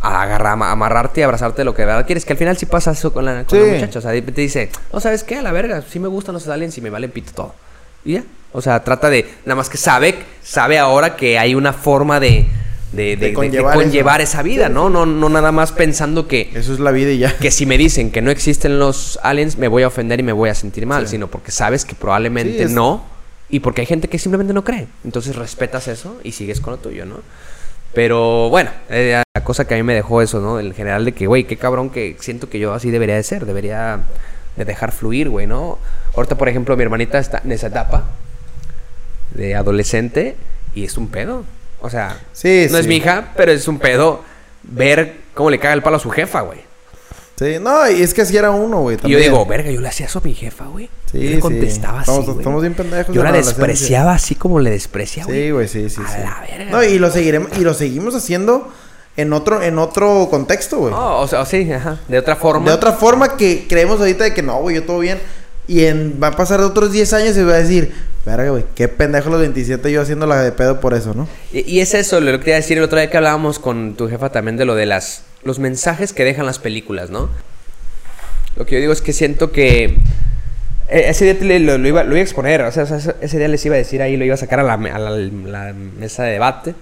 [0.00, 2.24] agarrar, ama- amarrarte y abrazarte de lo que de verdad quieres.
[2.24, 3.98] Que al final sí pasa eso con la, con la muchacha.
[3.98, 5.36] O sea, te dice, no, ¿sabes qué?
[5.36, 7.54] A la verga, sí me gustan los aliens y me valen pito todo.
[8.04, 8.24] Y ya.
[8.52, 12.46] O sea, trata de, nada más que sabe, sabe ahora que hay una forma de,
[12.92, 14.88] de, de- de- de conllevar esa vida, ¿no?
[14.88, 15.04] ¿no?
[15.04, 17.36] No nada más pensando que, Eso es la vida y ya.
[17.36, 20.32] que si me dicen que no existen los aliens, me voy a ofender y me
[20.32, 21.12] voy a sentir mal, Sí.
[21.12, 23.04] sino porque sabes que probablemente Sí, es- no,
[23.50, 24.86] y porque hay gente que simplemente no cree.
[25.04, 27.16] Entonces respetas eso y sigues con lo tuyo, ¿no?
[27.94, 30.60] Pero bueno, eh, la cosa que a mí me dejó eso, ¿no?
[30.60, 33.46] En general de que, güey, qué cabrón que siento que yo así debería de ser,
[33.46, 34.00] debería
[34.56, 35.78] de dejar fluir, güey, ¿no?
[36.14, 38.04] Ahorita, por ejemplo, mi hermanita está en esa etapa
[39.32, 40.36] de adolescente
[40.74, 41.44] y es un pedo.
[41.80, 44.22] O sea, Sí, no es mi hija, pero es un pedo
[44.64, 46.67] ver cómo le caga el palo a su jefa, güey.
[47.38, 48.96] Sí, no, y es que así era uno, güey.
[49.04, 50.90] Y yo digo, verga, yo le hacía eso a mi jefa, güey.
[51.10, 54.70] Sí, yo le contestaba así, estamos bien pendejos Yo la la despreciaba así como le
[54.70, 55.44] desprecia, güey.
[55.44, 56.18] Sí, güey, sí, sí, A sí.
[56.20, 56.72] la verga.
[56.72, 58.68] No, y lo seguiremos, y lo seguimos haciendo
[59.16, 60.92] en otro, en otro contexto, güey.
[60.92, 62.00] No, o sea, sí, ajá.
[62.08, 62.66] De otra forma.
[62.66, 65.20] De otra forma que creemos ahorita de que no, güey, yo todo bien.
[65.68, 67.92] Y en, va a pasar otros 10 años y va a decir,
[68.26, 71.28] verga, güey, qué pendejo los 27 yo haciendo la de pedo por eso, ¿no?
[71.52, 73.60] Y, y es eso, lo que te iba a decir el otro día que hablábamos
[73.60, 77.28] con tu jefa también de lo de las los mensajes que dejan las películas, ¿no?
[78.56, 79.84] Lo que yo digo es que siento que
[80.88, 83.64] eh, ese día te lo, iba, lo iba a exponer, o sea, ese- día les
[83.66, 86.74] iba a decir ahí, lo iba a sacar a la mesa de debate,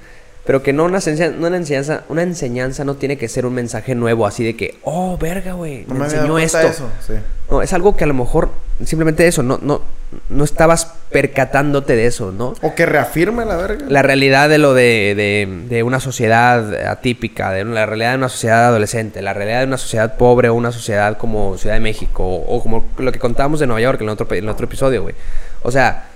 [0.46, 3.54] pero que no una, enseñanza, no una enseñanza, una enseñanza no tiene que ser un
[3.54, 6.60] mensaje nuevo, así de que, oh, verga, güey, No me, me enseñó esto.
[6.60, 7.14] eso, sí.
[7.50, 8.50] No, es algo que a lo mejor
[8.84, 9.80] simplemente eso, no, no,
[10.28, 12.54] no estabas percatándote de eso, ¿no?
[12.62, 13.86] O que reafirme la verga.
[13.88, 18.28] la realidad de lo de, de- de una sociedad atípica, de la realidad de una
[18.28, 22.24] sociedad adolescente, la realidad de una sociedad pobre o una sociedad como Ciudad de México
[22.24, 24.66] o, o como lo que contábamos de Nueva York en el otro, en el otro
[24.66, 25.14] episodio, güey.
[25.62, 26.08] O sea,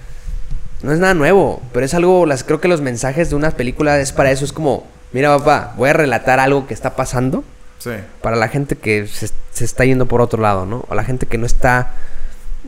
[0.82, 3.98] no es nada nuevo, pero es algo, las, creo que los mensajes de unas películas
[4.00, 7.44] es para eso, es como, mira papá, voy a relatar algo que está pasando
[7.78, 7.92] Sí.
[8.20, 10.84] Para la gente que se, se está yendo por otro lado, ¿no?
[10.90, 11.92] O la gente que no está...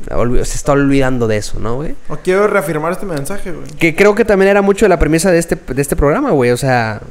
[0.09, 1.95] Se está olvidando de eso, ¿no, güey?
[2.09, 3.67] O quiero reafirmar este mensaje, güey.
[3.79, 6.51] Que creo que también era mucho de la premisa de este, de este programa, güey.
[6.51, 7.03] O sea,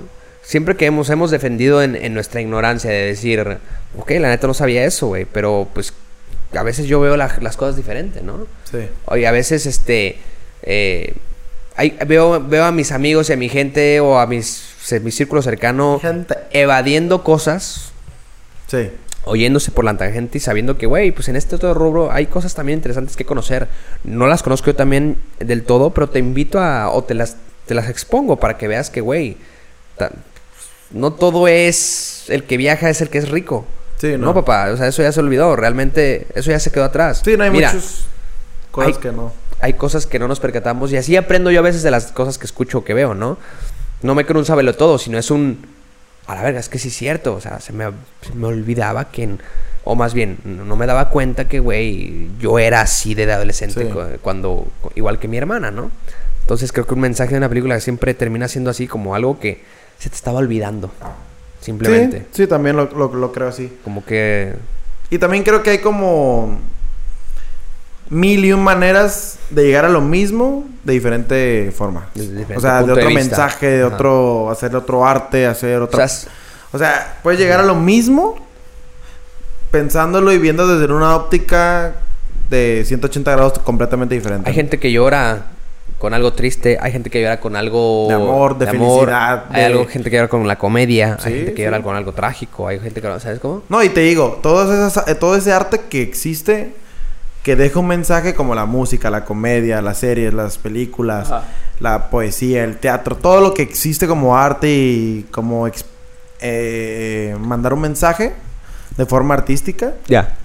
[0.42, 3.60] siempre que hemos, hemos defendido en, en nuestra ignorancia de decir,
[4.00, 5.26] ok, la neta no sabía eso, güey.
[5.26, 5.94] Pero pues
[6.58, 8.48] a veces yo veo la- las cosas diferentes, ¿no?
[8.72, 8.80] Sí.
[9.06, 10.18] Oye, a veces, este,
[10.64, 11.14] eh,
[11.76, 14.64] hay- veo, veo a mis amigos y a mi gente o a mis,
[15.02, 16.36] mi círculo cercano Gente.
[16.52, 17.92] evadiendo cosas,
[18.68, 18.90] Sí.
[19.26, 22.54] oyéndose por la tangente y sabiendo que, güey, pues en este otro rubro hay cosas
[22.56, 23.68] también interesantes que conocer.
[24.04, 27.74] No las conozco yo también del todo, pero te invito a, o te las, te
[27.76, 29.38] las expongo para que veas que, güey,
[30.92, 33.66] no todo es el que viaja es el que es rico.
[33.98, 34.28] Sí, no.
[34.28, 34.34] no.
[34.34, 37.22] papá, o sea, eso ya se olvidó, realmente eso ya se quedó atrás.
[37.24, 38.06] Sí, no hay Mira, muchas
[38.72, 39.32] cosas hay- que no.
[39.62, 42.38] Hay cosas que no nos percatamos y así aprendo yo a veces de las cosas
[42.38, 43.38] que escucho o que veo, ¿no?
[44.02, 45.66] No me creo un sabelo todo, sino es un...
[46.28, 47.86] A la verga, es que sí es cierto, o sea, se me,
[48.22, 49.24] se me olvidaba que...
[49.24, 49.40] en-
[49.84, 53.90] o más bien, no me daba cuenta que, güey, yo era así de adolescente Sí.
[54.22, 54.68] cuando...
[54.96, 55.90] Igual que mi hermana, ¿no?
[56.42, 59.64] Entonces creo que un mensaje de una película siempre termina siendo así como algo que
[60.00, 60.92] se te estaba olvidando.
[61.62, 62.20] Simplemente.
[62.32, 63.72] Sí, sí, también lo, lo, lo creo así.
[63.84, 64.54] Como que...
[65.10, 66.60] Y también creo que hay como
[68.12, 72.10] mil y un maneras de llegar a lo mismo de diferente forma.
[72.14, 73.96] De diferente o sea, de otro mensaje, de Ajá.
[73.96, 76.08] otro, hacer otro arte, hacer O otra...
[76.08, 76.30] sea,
[76.74, 78.36] O sea, puedes llegar a lo mismo
[79.72, 81.94] pensándolo y viendo desde una óptica
[82.50, 84.50] de 180 grados completamente diferente.
[84.50, 85.46] Hay gente que llora
[85.98, 89.66] con algo triste, hay gente que llora con algo De amor, de felicidad, hay de-
[89.68, 91.64] algo, gente que llora con la comedia, hay gente que sí.
[91.64, 93.64] llora con algo trágico, hay gente que ¿sabes cómo?
[93.70, 96.74] No, y te digo, todas esas, eh, todo ese arte que existe,
[97.44, 101.44] que deja un mensaje como la música, la comedia, las series, las películas, Ajá.
[101.80, 105.68] la poesía, el teatro, todo lo que existe como arte y como
[106.40, 108.34] eh, mandar un mensaje
[108.98, 110.36] de forma artística, Ya.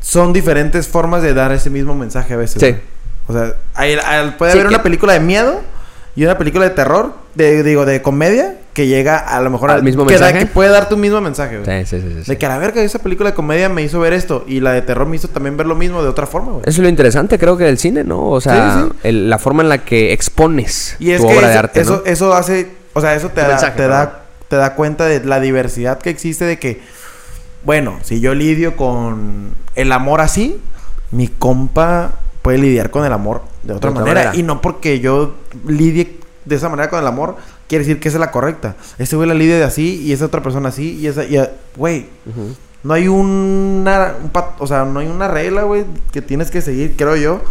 [0.00, 2.60] son diferentes formas de dar ese mismo mensaje a veces.
[2.62, 2.76] Sí.
[3.26, 5.60] O sea, hay- hay- puede Sí, haber que- una película de miedo
[6.20, 9.82] y una película de terror, de, digo, de comedia, que llega a lo mejor ¿Al
[9.82, 10.46] mismo que da- mensaje?
[10.46, 11.84] que puede dar tu mismo mensaje, güey.
[11.84, 12.30] Sí, sí, sí.
[12.30, 14.44] De que a la verga, esa película de comedia me hizo ver esto.
[14.46, 16.62] Y la de terror me hizo también ver lo mismo de otra forma, güey.
[16.62, 18.26] Eso es lo interesante, creo que del cine, ¿no?
[18.30, 18.98] O sea, Sí, sí.
[19.04, 21.80] el- la forma en la que expones Y es tu que obra eso, de arte,
[21.80, 22.10] eso, ¿no?
[22.10, 22.70] eso hace...
[22.94, 26.10] O sea, eso te, da, mensaje, te, da, te da cuenta de la diversidad que
[26.10, 26.80] existe de que...
[27.64, 30.60] Bueno, si yo lidio con el amor así,
[31.10, 32.12] mi compa
[32.48, 34.20] puede lidiar con el amor de otra, otra manera.
[34.24, 34.40] manera.
[34.40, 35.34] Y no porque yo
[35.66, 38.74] lidie de esa manera con el amor, quiere decir que esa es la correcta.
[38.96, 41.24] Este güey la lidia de así y esa otra persona así y esa...
[41.24, 41.38] y
[41.76, 42.06] Güey.
[42.82, 46.62] No hay una, un pat- o sea, no hay una regla, güey, que tienes que
[46.62, 47.42] seguir, creo yo,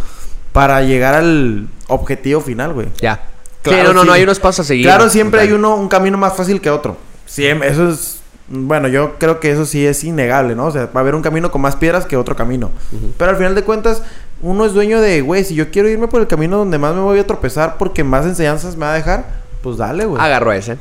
[0.52, 2.88] para llegar al objetivo final, güey.
[3.00, 3.22] Ya.
[3.62, 4.84] Claro, sí, no, no, no, hay unos pasos a seguir.
[4.84, 6.96] Claro, siempre hay uno, un camino más fácil que otro.
[7.24, 10.66] Siempre, eso es, bueno, yo creo que eso sí es innegable, ¿no?
[10.66, 12.70] O sea, va a haber un camino con más piedras que otro camino.
[13.18, 14.02] Pero al final de cuentas,
[14.42, 17.00] uno es dueño de, güey, si yo quiero irme por el camino donde más me
[17.00, 19.24] voy a tropezar porque más enseñanzas me va a dejar,
[19.62, 20.22] pues dale, güey.
[20.22, 20.78] Agarro ese.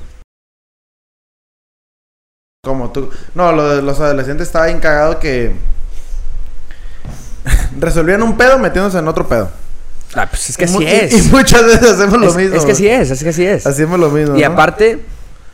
[2.64, 3.10] Como tú.
[3.34, 5.54] No, lo de los adolescentes estaba bien cagado que.
[7.80, 9.50] Resolvían un pedo metiéndose en otro pedo.
[10.16, 11.26] Ah, pues es que Y así es.
[11.26, 12.56] Y, muchas veces hacemos lo es, mismo.
[12.56, 13.66] es que así es, es que así es.
[13.66, 14.38] Hacemos lo mismo.
[14.38, 14.48] Y ¿no?
[14.48, 15.04] aparte,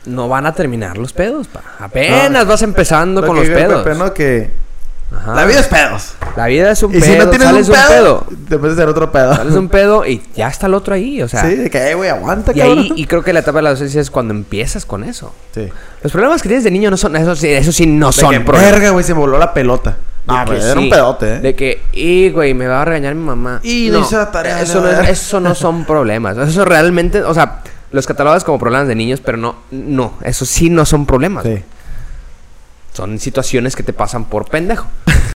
[0.06, 1.62] no van a terminar los pedos, pa.
[1.78, 2.46] Apenas No.
[2.46, 3.82] vas empezando Lo con que los pedos.
[3.82, 4.14] Pepe, ¿no?
[4.14, 4.63] Que
[5.12, 5.34] Ajá.
[5.34, 6.14] la vida es pedos.
[6.36, 7.12] La vida es un Y pedo.
[7.12, 9.34] si no tienes un de pedo, te metes en otro pedo.
[9.36, 11.42] Sales un pedo y ya está el otro ahí, o sea.
[11.48, 12.78] sí, de que, güey, aguanta, y cabrón.
[12.80, 15.32] ahí, y creo que la etapa de la adolescencia es cuando empiezas con eso.
[15.54, 15.68] Sí.
[16.02, 18.30] Los problemas que tienes de niño no son, eso sí, eso sí no De son
[18.30, 18.72] que, problemas.
[18.72, 19.96] verga, güey, se voló la pelota.
[20.26, 21.40] No, que güey, era un pedote, ¿eh?
[21.40, 23.60] De que, y güey, me va a regañar mi mamá.
[23.62, 26.36] Y no hice la tarea, Eso no, es- eso no son problemas.
[26.38, 27.60] Eso realmente, o sea,
[27.92, 31.44] los catalogas como problemas de niños, pero no, no, eso sí no son problemas.
[31.44, 31.62] Sí.
[32.94, 34.86] Son situaciones que te pasan por pendejo.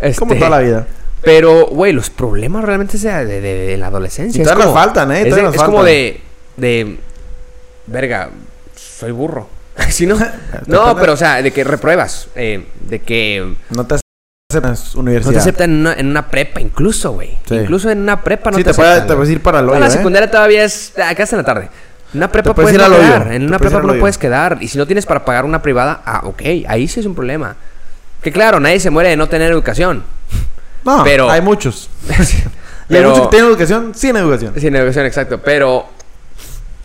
[0.00, 0.86] Este, Como toda la vida.
[1.22, 4.38] Pero, güey, los problemas realmente es de, de- de- de la adolescencia.
[4.38, 5.22] Y Es todavía nos como- faltan, ¿eh?
[5.28, 6.20] Es, nos es como de,
[6.56, 6.98] de.
[7.86, 8.30] Verga,
[8.76, 9.48] soy burro.
[9.88, 10.16] ¿Sí, no?
[10.66, 12.28] no, pero, o sea, de que repruebas.
[12.36, 13.96] eh, de que No te
[14.52, 15.32] aceptas no universidad.
[15.32, 17.36] te aceptan en una, en una prepa, incluso, güey.
[17.48, 17.56] Sí.
[17.56, 19.16] Incluso en una prepa no sí, te, te, aceptan, te güey.
[19.16, 19.90] puedes ir para el No, la ¿eh?
[19.90, 20.92] secundaria todavía es.
[20.96, 21.70] Acá está en la tarde.
[22.14, 23.32] Una prepa puedes puedes, no quedar.
[23.32, 24.58] En una prepa no puedes quedar.
[24.60, 26.42] Y si no tienes para pagar una privada, ah, ok.
[26.66, 27.56] Ahí sí es un problema.
[28.22, 30.04] Que claro, nadie se muere de no tener educación.
[30.84, 31.90] No, Pero- hay muchos.
[32.90, 34.54] Y hay muchos que tienen educación sin educación.
[34.58, 35.42] Sin educación, exacto.
[35.42, 35.86] Pero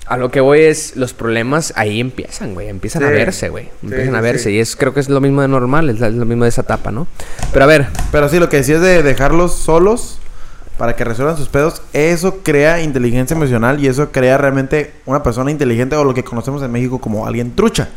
[0.06, 2.68] a lo que voy es, los problemas ahí empiezan, güey.
[2.68, 3.70] Empiezan a verse, güey.
[3.82, 4.44] Empiezan sí, a verse.
[4.44, 4.50] sí.
[4.52, 6.92] Y es, creo que es lo mismo de normal, es lo mismo de esa etapa,
[6.92, 7.08] ¿no?
[7.54, 10.20] Pero a ver, Pero sí, lo que decías de dejarlos solos
[10.78, 15.52] para que resuelvan sus pedos, eso crea inteligencia emocional y eso crea realmente una persona
[15.52, 17.90] inteligente o lo que conocemos en México como alguien trucha.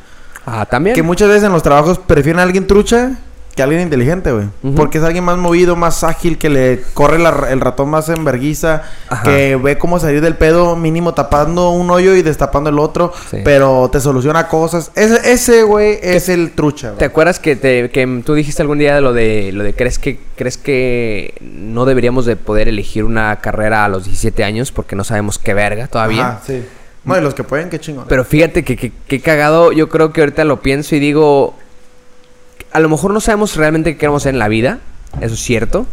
[0.45, 0.95] Ah, también.
[0.95, 3.19] Que muchas veces en los trabajos prefieren a alguien trucha
[3.57, 4.47] que alguien inteligente, güey.
[4.77, 8.23] Porque es alguien más movido, más ágil, que le corre la- el ratón más en
[8.25, 9.23] verguiza, Ajá.
[9.23, 13.39] que ve cómo salir del pedo mínimo tapando un hoyo y destapando el otro, Sí.
[13.45, 14.93] pero te soluciona cosas.
[14.95, 17.05] Ese, güey, es el trucha, ¿Te güey.
[17.07, 20.19] acuerdas que, te, que tú dijiste algún día de lo de lo de crees que
[20.37, 25.03] crees que no deberíamos de poder elegir una carrera a los 17 años porque no
[25.03, 26.27] sabemos qué verga todavía?
[26.29, 26.63] Ajá, sí.
[27.05, 28.05] No, y los que pueden, qué chingón.
[28.09, 31.55] Pero fíjate que, que, que cagado, yo creo que ahorita lo pienso y digo,
[32.73, 34.79] a lo mejor no sabemos realmente qué queremos hacer en la vida,
[35.21, 35.87] eso es cierto,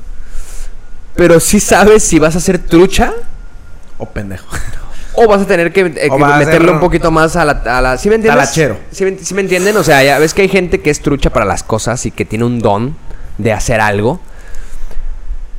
[1.15, 3.13] pero sí sabes si vas a ser trucha
[3.97, 4.45] o pendejo.
[5.15, 7.51] o vas a tener que, eh, que meterle un poquito más a la...
[7.77, 8.43] A la ¿Sí me entiendes?
[8.43, 8.79] Talachero.
[8.91, 9.77] ¿Sí, me- sí me entienden?
[9.77, 12.25] O sea, ya ves que hay gente que es trucha para las cosas y que
[12.25, 12.95] tiene un don
[13.37, 14.19] de hacer algo.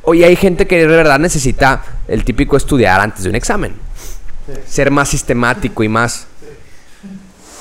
[0.03, 3.75] Oye, hay gente que de verdad necesita el típico estudiar antes de un examen.
[4.67, 6.27] Ser más sistemático y más...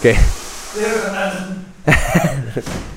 [0.02, 0.16] ¿Qué?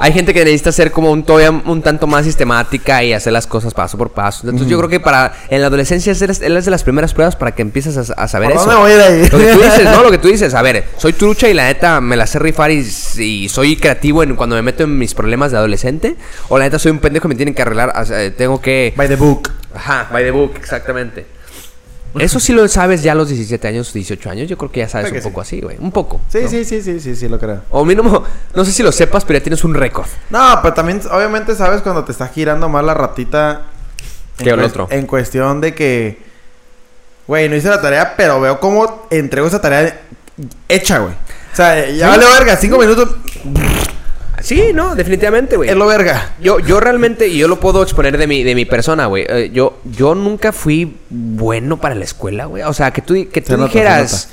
[0.00, 3.46] Hay gente que necesita ser como un todavía un tanto más sistemática y hacer las
[3.46, 4.40] cosas paso por paso.
[4.42, 7.52] Entonces yo creo que para en la adolescencia es, es de las primeras pruebas para
[7.52, 8.80] que empieces a, a saber ¿Por eso.
[8.80, 9.28] voy ahí?
[9.30, 10.02] Lo que tú dices, ¿no?
[10.02, 10.54] Lo que tú dices.
[10.54, 12.84] A ver, soy trucha y la neta me la sé rifar y,
[13.18, 16.16] y soy creativo en cuando me meto en mis problemas de adolescente.
[16.48, 17.92] O la neta soy un pendejo y me tienen que arreglar.
[18.36, 18.92] tengo que...
[18.96, 19.52] By the book.
[19.72, 21.26] Ajá, by the book, exactamente.
[22.18, 24.48] Eso sí lo sabes ya a los 17 años, 18 años.
[24.48, 25.76] Yo creo que ya sabes Creo un poco así, güey.
[25.78, 26.20] Un poco.
[26.28, 26.48] Sí, ¿no?
[26.48, 27.62] sí, sí, sí, sí, sí, lo creo.
[27.70, 30.06] O mínimo, no sé si lo sepas, pero ya tienes un récord.
[30.30, 33.62] No, pero también, obviamente, sabes cuando te está girando más la ratita.
[34.38, 34.88] en Que el otro.
[34.90, 36.18] En cuestión de que.
[37.26, 40.00] Güey, no hice la tarea, pero veo cómo entrego esa tarea
[40.68, 41.14] hecha, güey.
[41.52, 43.08] O sea, ya vale verga, cinco minutos.
[44.42, 45.70] Sí, no, definitivamente, güey.
[45.70, 46.32] Es lo verga.
[46.40, 49.24] Yo, yo realmente, y yo lo puedo exponer de mi, de mi persona, güey.
[49.28, 52.62] eh, yo, yo nunca fui bueno para la escuela, güey.
[52.64, 54.28] O sea, que tú, que tú nota, dijeras,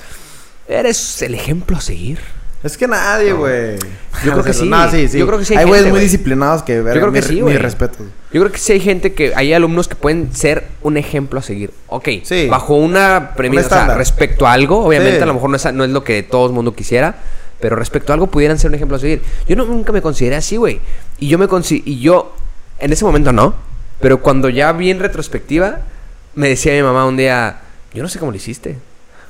[0.67, 2.19] eres el ejemplo a seguir.
[2.61, 3.77] Es que nadie, güey.
[4.25, 4.67] Yo creo que sí.
[4.67, 5.17] No, sí, sí.
[5.17, 7.41] Yo creo que sí hay güeyes muy disciplinados que, verga, creo que mi- sí, mi
[7.41, 7.57] güey.
[7.57, 7.99] respeto.
[8.33, 11.41] Yo creo que sí hay gente que, hay alumnos que pueden ser un ejemplo a
[11.41, 11.71] seguir.
[11.87, 12.47] Ok, Sí.
[12.49, 13.97] bajo una premisa, Un o sea, estándar.
[13.97, 15.23] respecto a algo, obviamente Sí.
[15.23, 17.15] a lo mejor no es, no es lo que todo el mundo quisiera,
[17.59, 19.21] pero respecto a algo pudieran ser un ejemplo a seguir.
[19.47, 20.79] Yo no- nunca me consideré así, güey.
[21.19, 22.33] Y yo me consi- y yo,
[22.79, 23.53] en ese momento no,
[23.99, 25.79] pero cuando ya vi en retrospectiva,
[26.35, 27.59] me decía mi mamá un día,
[27.93, 28.77] yo no sé cómo lo hiciste.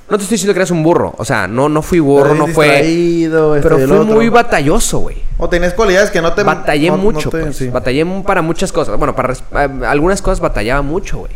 [0.09, 2.47] No te estoy diciendo que eres un burro, o sea, no, no fui burro, no
[2.47, 2.79] fue...
[3.25, 4.05] esto Pero otro.
[4.05, 5.17] muy batalloso, güey.
[5.37, 6.41] O tenías cualidades que no te...
[6.41, 7.57] Batallé no- no mucho, te- pues.
[7.57, 7.69] sí.
[7.69, 8.97] Batallé para muchas cosas.
[8.97, 11.31] Bueno, para eh, algunas cosas batallaba mucho, güey.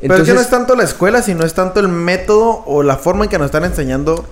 [0.00, 2.96] Pero es que no es tanto la escuela, sino es tanto el método o la
[2.96, 4.24] forma en que nos están enseñando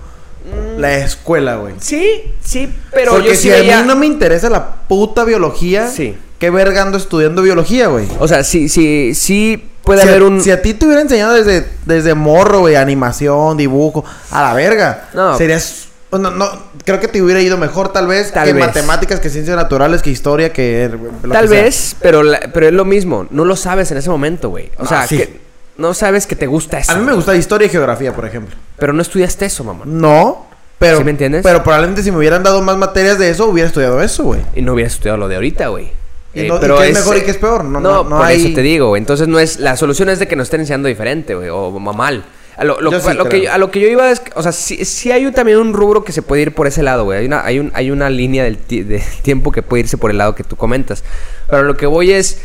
[0.77, 1.75] la escuela, güey.
[1.79, 3.79] Sí, sí, pero Porque yo sí si veía...
[3.79, 6.15] a mí no me interesa la puta biología, Sí.
[6.39, 8.07] ¿qué verga ando estudiando biología, güey?
[8.19, 10.41] O sea, sí, sí, sí puede si, haber a, un...
[10.41, 15.09] si a ti te hubiera enseñado desde, desde morro, güey, animación, dibujo, a la verga,
[15.13, 15.37] No.
[15.37, 15.87] serías...
[16.11, 16.47] No, no,
[16.85, 18.63] creo que te hubiera ido mejor tal vez Tal que vez.
[18.63, 20.87] matemáticas, que ciencias naturales, que historia, que...
[21.23, 21.63] lo Tal que sea.
[21.63, 23.25] vez, pero, la- pero es lo mismo.
[23.31, 24.69] No lo sabes en ese momento, güey.
[24.77, 25.17] O Ah, sea, sí.
[25.17, 25.39] que
[25.77, 26.91] no sabes que te gusta eso.
[26.91, 28.55] A mí me gusta historia y geografía, por ejemplo.
[28.77, 29.85] Pero no estudiaste eso, mamá.
[29.87, 30.45] No,
[30.83, 30.97] pero...
[30.99, 31.43] ¿Sí me entiendes?
[31.43, 34.41] Pero probablemente si me hubieran dado más materias de eso, hubiera estudiado eso, güey.
[34.55, 35.91] Y no hubieras estudiado lo de ahorita, güey.
[36.35, 37.63] Eh, no- y qué es mejor y qué es peor.
[37.63, 38.99] No- no- no por hay- eso te digo, güey.
[38.99, 39.59] Entonces no es...
[39.59, 41.49] La solución es de que nos estén enseñando diferente, güey.
[41.49, 42.23] O ma- mal.
[42.57, 43.53] A lo, lo- Yo sí a lo que, creo.
[43.53, 44.21] a lo que yo iba es...
[44.35, 47.03] O sea, sí, sí hay también un rubro que se puede ir por ese lado,
[47.03, 47.19] güey.
[47.19, 50.11] Hay una, hay, un, hay una línea del ti- de tiempo que puede irse por
[50.11, 51.03] el lado que tú comentas.
[51.49, 52.39] Pero lo que voy es...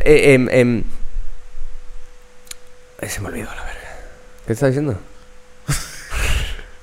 [0.00, 0.82] eh,
[3.00, 3.80] ay, se me olvidó, la verga.
[4.46, 4.96] ¿Qué estás diciendo?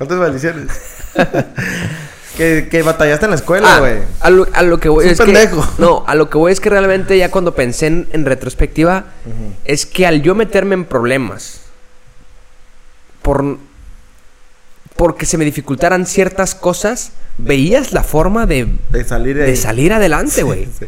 [0.02, 0.68] ¿Cuántas maldiciones?
[2.36, 4.00] que, que batallaste en la escuela, Ah, güey.
[4.20, 6.52] a, lo, a lo que voy Es es, un que no, a lo que voy
[6.52, 9.06] es que realmente ya cuando pensé en, en retrospectiva
[9.64, 11.62] es que al yo meterme en problemas
[13.22, 13.60] por
[14.96, 20.42] porque se me dificultaran ciertas cosas, veías la forma de, de salir de, salir adelante,
[20.50, 20.68] güey.
[20.80, 20.88] Sí.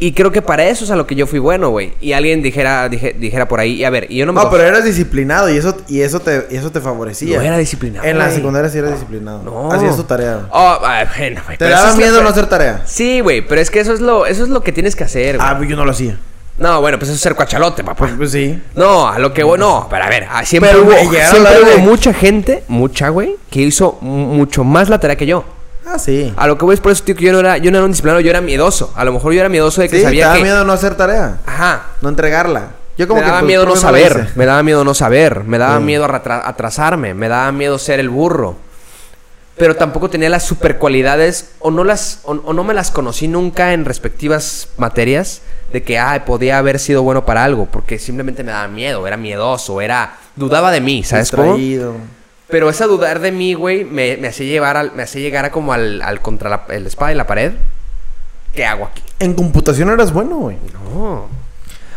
[0.00, 1.92] Y creo que para eso es a lo que yo fui bueno, güey.
[2.00, 4.48] Y alguien dijera, dije- dijera por ahí, y a ver, y yo no me No,
[4.48, 7.36] pero eras disciplinado y eso, y eso te, y eso te favorecía.
[7.38, 8.06] no era disciplinado.
[8.06, 9.42] En la secundaria sí eras disciplinado.
[9.42, 9.72] No.
[9.72, 10.46] Hacías tu tarea.
[10.50, 12.82] Oh, bueno, güey, ¿Te pero daba es miedo no hacer tarea?
[12.86, 15.36] Sí, güey, pero es que eso es lo, eso es lo que tienes que hacer,
[15.36, 15.48] güey.
[15.48, 16.16] Ah, yo no lo hacía.
[16.58, 17.96] No, bueno, pues eso es ser cuachalote, papá.
[17.98, 18.60] Pues, pues sí.
[18.76, 21.70] No, a lo que voy, no, pero a ver, ah, siempre Pero, hubo, siempre hubo
[21.70, 25.44] de- mucha gente, mucha, güey, que hizo mu- mucho más la tarea que yo.
[25.90, 26.32] Ah, sí.
[26.36, 27.84] A lo que voy es por eso, tío, que yo no era, yo no era
[27.84, 28.92] un disciplinado, yo era miedoso.
[28.94, 30.42] A lo mejor yo era miedoso de que Sí, te sabía daba que...
[30.44, 31.38] miedo no hacer tarea.
[31.46, 31.86] Ajá.
[32.02, 32.70] No entregarla.
[32.98, 35.78] Yo como me que daba miedo no saber, me daba miedo no saber, me daba
[35.78, 35.84] Sí.
[35.84, 38.56] miedo atrasarme, me daba miedo ser el burro.
[39.56, 43.26] pero tampoco tenía las super cualidades o no las o, o no me las conocí
[43.26, 48.44] nunca en respectivas materias de que ah, podía haber sido bueno para algo, porque simplemente
[48.44, 51.56] me daba miedo, era miedoso, era dudaba de mí, ¿sabes cómo?
[52.48, 55.50] Pero esa dudar de mí, güey, me, me hacía llevar al, me hacía llegar a
[55.52, 57.52] como al, al contra la, el espada y la pared.
[58.54, 59.02] ¿Qué hago aquí?
[59.20, 60.56] En computación eras bueno, güey.
[60.72, 61.26] No.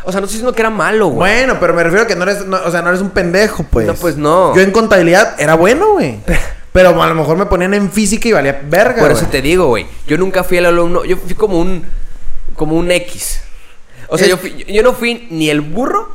[0.04, 1.18] O sea, no estoy diciendo que era malo, güey.
[1.18, 3.64] Bueno, pero me refiero a que no eres, no, o sea, no eres un pendejo,
[3.64, 3.88] pues.
[3.88, 4.54] No, pues no.
[4.56, 6.20] Yo en contabilidad era bueno, güey.
[6.74, 9.68] Pero a lo mejor me ponían en física y valía verga, Por eso te digo,
[9.68, 9.86] güey.
[10.08, 11.06] Yo nunca fui el alumno.
[11.06, 11.86] Yo fui como un.
[12.56, 13.42] Como un X.
[14.10, 16.10] O sea, Es- yo, fui- yo no fui ni el burro.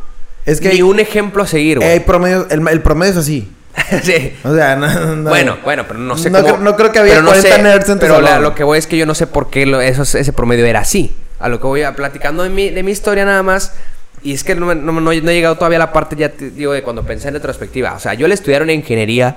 [0.45, 1.89] Es que ni hay- un ejemplo a seguir, güey.
[1.91, 3.51] hay promedio, el, el promedio es así.
[4.03, 4.35] sí.
[4.45, 6.59] O sea, no, no- Bueno, bueno, pero no sé No cómo.
[6.59, 8.65] no creo que había pero no 40 sé- nerds en tu Pero la- lo que
[8.65, 11.15] voy es que yo no sé por qué lo- ese promedio era así.
[11.39, 13.75] A lo que voy a platicando de mi, de mi historia nada más.
[14.23, 16.83] Y es que no, no, he llegado todavía a la parte, ya te digo, de
[16.83, 17.93] cuando pensé en retrospectiva.
[17.95, 19.37] O sea, yo le estudiaron ingeniería.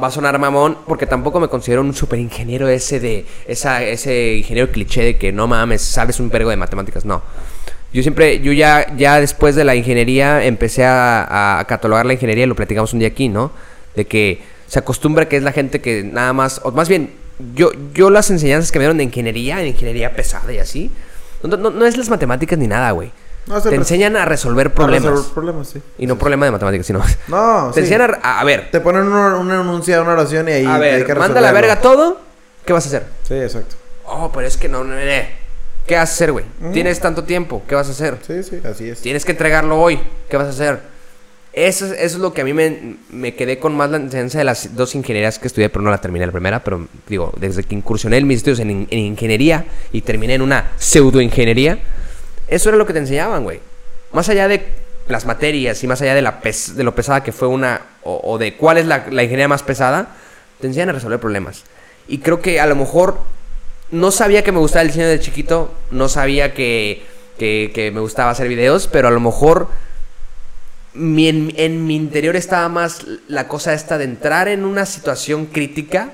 [0.00, 3.26] Va a sonar mamón, porque tampoco me considero un super ingeniero ese de.
[3.46, 7.04] Esa, ese ingeniero cliché de que no mames, sabes un pergo de matemáticas.
[7.04, 7.22] No.
[7.92, 12.44] Yo siempre, yo ya, ya después de la ingeniería empecé a, a catalogar la ingeniería,
[12.44, 13.52] y lo platicamos un día aquí, ¿no?
[13.94, 17.12] De que se acostumbra que es la gente que nada más, o más bien,
[17.54, 20.90] yo, yo las enseñanzas que me dieron de ingeniería, en ingeniería pesada y así,
[21.42, 23.10] no, no, no es las matemáticas ni nada, güey.
[23.44, 25.10] No, Te enseñan a resolver A problemas.
[25.10, 25.82] resolver problemas, sí.
[25.98, 27.02] Y no problemas de matemáticas, sino...
[27.28, 27.92] No, Te sí.
[27.92, 30.74] enseñan a, a- a ver, Te ponen una, una enunciado, una oración y ahí a
[30.76, 32.20] hay ver, que manda la verga todo,
[32.64, 33.06] ¿qué vas a hacer?
[33.26, 33.74] Sí, exacto.
[34.06, 35.41] Oh, pero es que no, no, no, no.
[35.86, 36.44] ¿Qué vas a hacer, güey?
[36.72, 38.18] Tienes tanto tiempo, ¿qué vas a hacer?
[38.26, 39.00] Sí, sí, así es.
[39.00, 39.98] Tienes que entregarlo hoy.
[40.28, 40.80] ¿Qué vas a hacer?
[41.52, 44.38] Eso, es- eso es lo que a mí me, me quedé con más la enseñanza
[44.38, 46.62] de las dos ingenierías que estudié, pero no la terminé la primera.
[46.64, 50.70] Pero digo, desde que incursioné en mis estudios en, en ingeniería y terminé en una
[50.78, 51.78] pseudoingeniería,
[52.48, 53.60] eso era lo que te enseñaban, güey.
[54.12, 54.64] Más allá de
[55.08, 58.20] las materias y más allá de, la pes- de lo pesada que fue una, o,
[58.24, 60.14] o de cuál es la, la ingeniería más pesada,
[60.60, 61.64] te enseñan a resolver problemas.
[62.08, 63.18] Y creo que a lo mejor
[63.92, 67.04] no sabía que me gustaba el diseño de chiquito, no sabía que,
[67.38, 69.68] que, que me gustaba hacer videos, pero a lo mejor
[70.94, 75.46] mi- en, en mi interior estaba más la cosa esta de entrar en una situación
[75.46, 76.10] crítica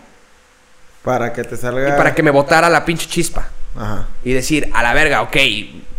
[1.03, 1.89] Para que te salga.
[1.89, 3.49] y para que me botara la pinche chispa.
[3.77, 4.07] Ajá.
[4.25, 5.37] Y decir, a la verga, ok,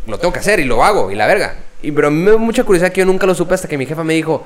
[0.08, 1.56] lo tengo que hacer y lo hago, y la verga.
[1.82, 3.78] Y pero a mí me da mucha curiosidad que yo nunca lo supe hasta que
[3.78, 4.46] mi jefa me dijo,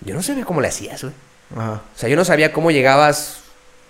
[0.00, 1.14] yo no sabía cómo le hacías, güey.
[1.56, 1.72] Ajá.
[1.94, 3.38] O sea, yo no sabía cómo llegabas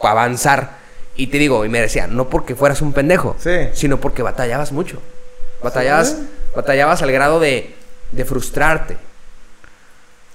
[0.02, 0.81] a avanzar.
[1.16, 3.68] Y te digo, y me decía, no porque fueras un pendejo, Sí.
[3.74, 5.00] sino porque batallabas mucho.
[5.62, 6.28] Batallabas, Sí.
[6.56, 7.74] batallabas al grado de,
[8.12, 8.96] de frustrarte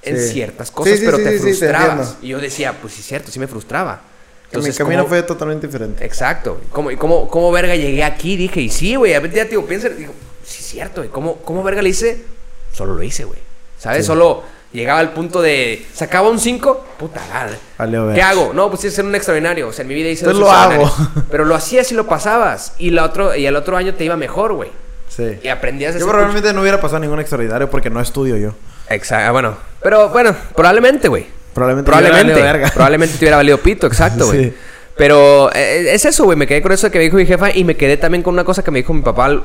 [0.03, 0.33] en Sí.
[0.33, 2.17] ciertas cosas, pero te frustrabas.
[2.21, 4.01] y yo decía, pues sí, es cierto, sí me frustraba.
[4.49, 6.05] Que mi Entonces, camino ¿cómo- fue totalmente diferente.
[6.05, 6.61] Exacto.
[6.71, 8.37] ¿Cómo, y cómo, cómo verga llegué aquí?
[8.37, 9.13] Dije, y sí, güey.
[9.13, 9.89] A ver, ya, tío, piensa.
[9.89, 10.13] Digo,
[10.45, 11.09] sí, es cierto, güey.
[11.09, 12.23] ¿Cómo, ¿Cómo verga le hice?
[12.71, 13.39] Solo lo hice, güey.
[13.77, 14.05] ¿Sabes?
[14.05, 15.85] Solo llegaba al punto de.
[15.93, 18.13] Sacaba un 5, puta madre.
[18.15, 18.51] ¿Qué hago?
[18.53, 19.67] No, pues sí, ser un extraordinario.
[19.67, 21.23] O sea, en mi vida hice Entonces dos lo hago.
[21.31, 22.73] Pero lo hacías y lo pasabas.
[22.77, 24.69] Y, la otro, y el otro año te iba mejor, güey.
[25.09, 25.39] Sí.
[25.43, 28.53] Y aprendías de Yo probablemente no hubiera pasado ningún extraordinario porque no estudio yo.
[28.89, 29.57] Exacto, bueno.
[29.81, 31.25] Pero bueno, probablemente, güey.
[31.53, 32.41] Probablemente me hubiera Probablemente.
[32.41, 32.73] valido verga.
[32.73, 34.43] Probablemente te hubiera valido pito, exacto, güey.
[34.45, 34.53] Sí.
[34.95, 36.37] Pero eh, es eso, güey.
[36.37, 38.43] Me quedé con eso que me dijo mi jefa y me quedé también con una
[38.43, 39.43] cosa que me dijo mi papá al-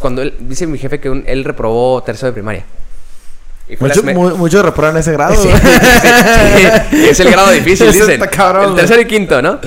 [0.00, 2.64] cuando él, dice mi jefe que un- él reprobó tercero de primaria.
[3.78, 5.34] Fue Mucho- Muchos reprueban ese grado.
[5.42, 5.60] Sí, güey.
[5.60, 6.08] sí,
[6.90, 7.08] sí.
[7.08, 8.22] es el grado difícil, Eso dicen.
[8.22, 9.58] está cabrón, el tercero y quinto, ¿no?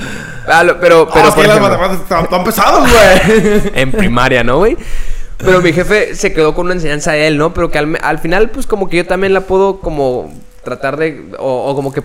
[0.48, 3.62] Ah, pero, pero, Pero por las matemáticas están, pesados, güey.
[3.74, 4.76] en primaria, ¿no, güey?
[5.38, 7.52] Pero mi jefe se quedó con una enseñanza de él, ¿no?
[7.52, 10.32] Pero que al, al final, pues como que yo también la puedo como
[10.62, 11.24] tratar de...
[11.38, 12.02] O, o como que...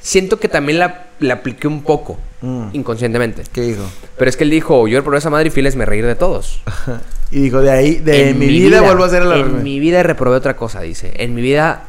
[0.00, 2.68] siento que también la, la apliqué un poco, Mm.
[2.74, 3.42] inconscientemente.
[3.52, 3.82] ¿Qué hizo?
[4.18, 6.14] Pero es que él dijo, yo el progreso madre y fiel es me reír de
[6.14, 6.60] todos.
[7.34, 10.04] Y dijo, de ahí, de En mi, vida, vuelvo a hacer el En mi vida
[10.04, 11.12] reprobé otra cosa, dice.
[11.16, 11.82] En mi vida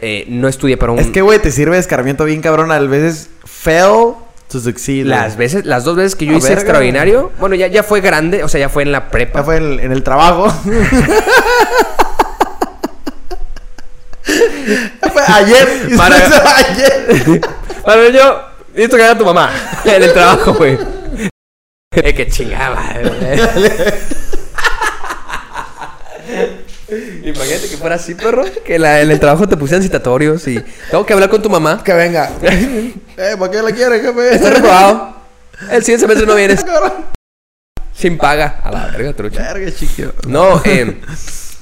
[0.00, 1.00] eh, no estudié para un...
[1.00, 2.70] Es que, güey, te sirve de escarmiento bien cabrón.
[2.70, 4.12] A veces fail
[4.48, 5.04] to succeed.
[5.06, 5.38] Las güey.
[5.48, 6.60] veces, las dos veces que yo A hice verga.
[6.62, 9.40] extraordinario, bueno, ya, ya fue grande, o sea, ya fue en la prepa.
[9.40, 10.48] Ya fue en, en el trabajo.
[14.22, 15.68] fue ayer.
[15.96, 16.16] Para-
[16.68, 17.40] ayer.
[17.84, 19.50] Bueno, yo necesito que haga tu mamá
[19.84, 20.78] en el trabajo, güey.
[21.90, 22.80] Eh, que chingaba.
[27.24, 28.44] Imagínate que fuera así, perro.
[28.64, 31.82] Que la- en el trabajo te pusieran citatorios y tengo que hablar con tu mamá.
[31.84, 32.30] Que venga.
[32.42, 34.34] eh, ¿para qué la quieres, jefe?
[34.34, 35.16] Está reprobado.
[35.70, 36.64] El siguiente semestre no vienes.
[37.94, 38.60] Sin paga.
[38.64, 39.52] A la verga, trucha.
[39.52, 40.12] Verga, chiquillo.
[40.26, 41.00] No, eh,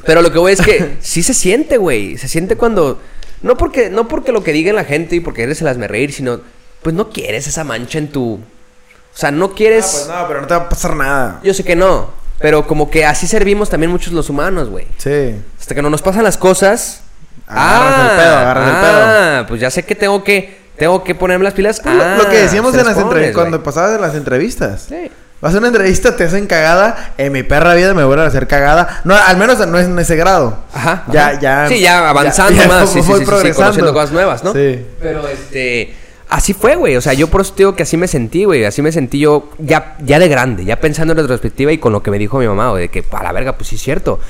[0.06, 2.16] pero lo que voy es que sí se siente, güey.
[2.16, 3.00] Se siente cuando.
[3.42, 6.12] No porque, no porque lo que diga la gente y porque eres el hazme reír,
[6.12, 6.40] sino.
[6.82, 8.34] Pues no quieres esa mancha en tu.
[8.34, 9.84] O sea, no quieres.
[9.84, 11.40] Ah, pues no, pero no te va a pasar nada.
[11.42, 12.10] Yo sé que no.
[12.40, 14.86] Pero como que así servimos también muchos los humanos, güey.
[14.96, 15.36] Sí.
[15.58, 17.02] Hasta que no nos pasan las cosas.
[17.46, 20.58] Agarras el pedo, agarras el ah, pues ya sé que tengo que.
[20.76, 21.82] Tengo que ponerme las pilas.
[21.84, 24.86] Lo- Ah, lo que decíamos se en las pones, cuando pasabas en las entrevistas.
[24.88, 25.10] Sí.
[25.42, 28.46] Vas a una entrevista, te hacen cagada, en mi perra vida me vuelven a hacer
[28.46, 29.00] cagada.
[29.04, 30.58] No, al menos no es en ese grado.
[30.72, 31.04] Ajá.
[31.10, 31.40] Ya, ajá.
[31.40, 31.68] ya.
[31.68, 32.80] Sí, ya avanzando ya más.
[32.80, 33.62] voy Sí, sí, sí, sí, sí, progresando.
[33.62, 34.52] conociendo cosas nuevas, ¿no?
[34.54, 34.86] Sí.
[35.00, 35.94] Pero este.
[36.30, 36.96] Así fue, güey.
[36.96, 38.64] O sea, yo por eso te digo que así me sentí, güey.
[38.64, 42.02] Así me sentí yo ya, ya de grande, ya pensando en retrospectiva y con lo
[42.02, 44.20] que me dijo mi mamá, güey, de que a la verga, pues sí es cierto.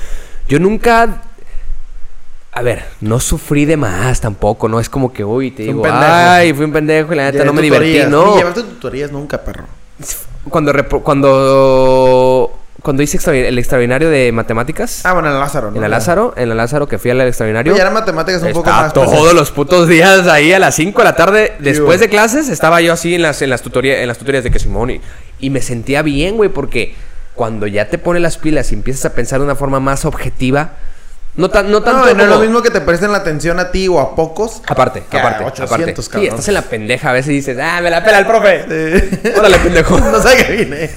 [0.47, 1.21] Yo nunca.
[2.53, 5.83] A ver, no sufrí de más tampoco, no es como que, uy, te Fui digo,
[5.83, 6.05] pendejo.
[6.05, 8.09] ay, fui un pendejo y la neta no me divertí, tutorías.
[8.09, 8.31] no.
[8.31, 9.63] Ni llevaste tutorías nunca, perro.
[10.49, 10.73] Cuando,
[11.03, 12.50] cuando,
[12.81, 15.75] cuando hice extraordi- el extraordinario de matemáticas, Ah, bueno, en el Lázaro, ¿no?
[15.75, 17.73] en la Lázaro, en la Lázaro que fui al extraordinario.
[17.73, 18.93] Oye, era matemáticas un poco más.
[18.93, 22.81] todos los putos días ahí a las 5 de la tarde, después de clases, estaba
[22.81, 25.01] yo así en las, en las, tutorías, en las tutorías de que Simón y,
[25.39, 26.95] y me sentía bien, güey, porque
[27.35, 30.73] cuando ya te pones las pilas y empiezas a pensar de una forma más objetiva,
[31.35, 33.71] no, tan, no tanto No, no es lo mismo que te presten la atención a
[33.71, 34.61] ti o a pocos.
[34.67, 36.19] Aparte, que a aparte, 800, aparte.
[36.19, 38.65] Sí, estás en la pendeja a veces y dices, ah, me la pela el profe.
[38.67, 39.31] Sí.
[39.37, 39.97] Órale, pendejo.
[40.11, 40.89] no sé qué vine.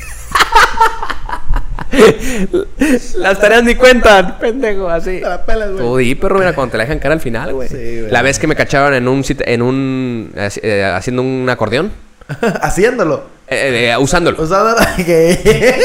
[3.19, 5.21] Las tareas ni cuentan, pendejo, así.
[5.21, 5.85] Te la pelas, güey.
[5.85, 7.69] Tú di, perro, mira, cuando te la dejan cara al final, güey.
[7.69, 8.11] Sí, güey.
[8.11, 11.93] La vez que me cacharon en un en un eh, haciendo un acordeón,
[12.63, 13.25] Haciéndolo.
[13.49, 14.43] eh, eh, usándolo.
[14.43, 15.79] O sea, que.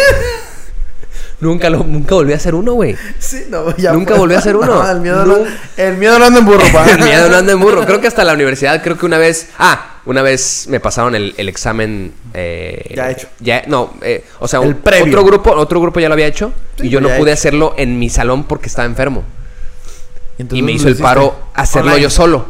[1.41, 2.95] Nunca lo nunca volví a hacer uno, güey.
[3.17, 4.19] sí, no, ya Nunca fue.
[4.19, 4.83] volví a hacer uno.
[4.83, 5.37] No, el miedo No.
[5.77, 6.85] El miedo no anda en burro, pa.
[6.89, 7.85] El miedo no anda en burro.
[7.85, 9.47] Creo que hasta la universidad, creo que una vez.
[9.57, 12.11] Ah, una vez me pasaron el, el examen.
[12.33, 13.27] eh, Ya hecho.
[13.39, 15.05] Ya, no, eh, o sea, El un- previo.
[15.07, 16.51] otro grupo, otro grupo ya lo había hecho.
[16.77, 17.39] Sí, y yo no pude hecho.
[17.39, 19.23] hacerlo en mi salón porque estaba enfermo.
[20.37, 22.03] Entonces, y me ¿dónde hizo el paro hacerlo Online.
[22.03, 22.45] yo solo.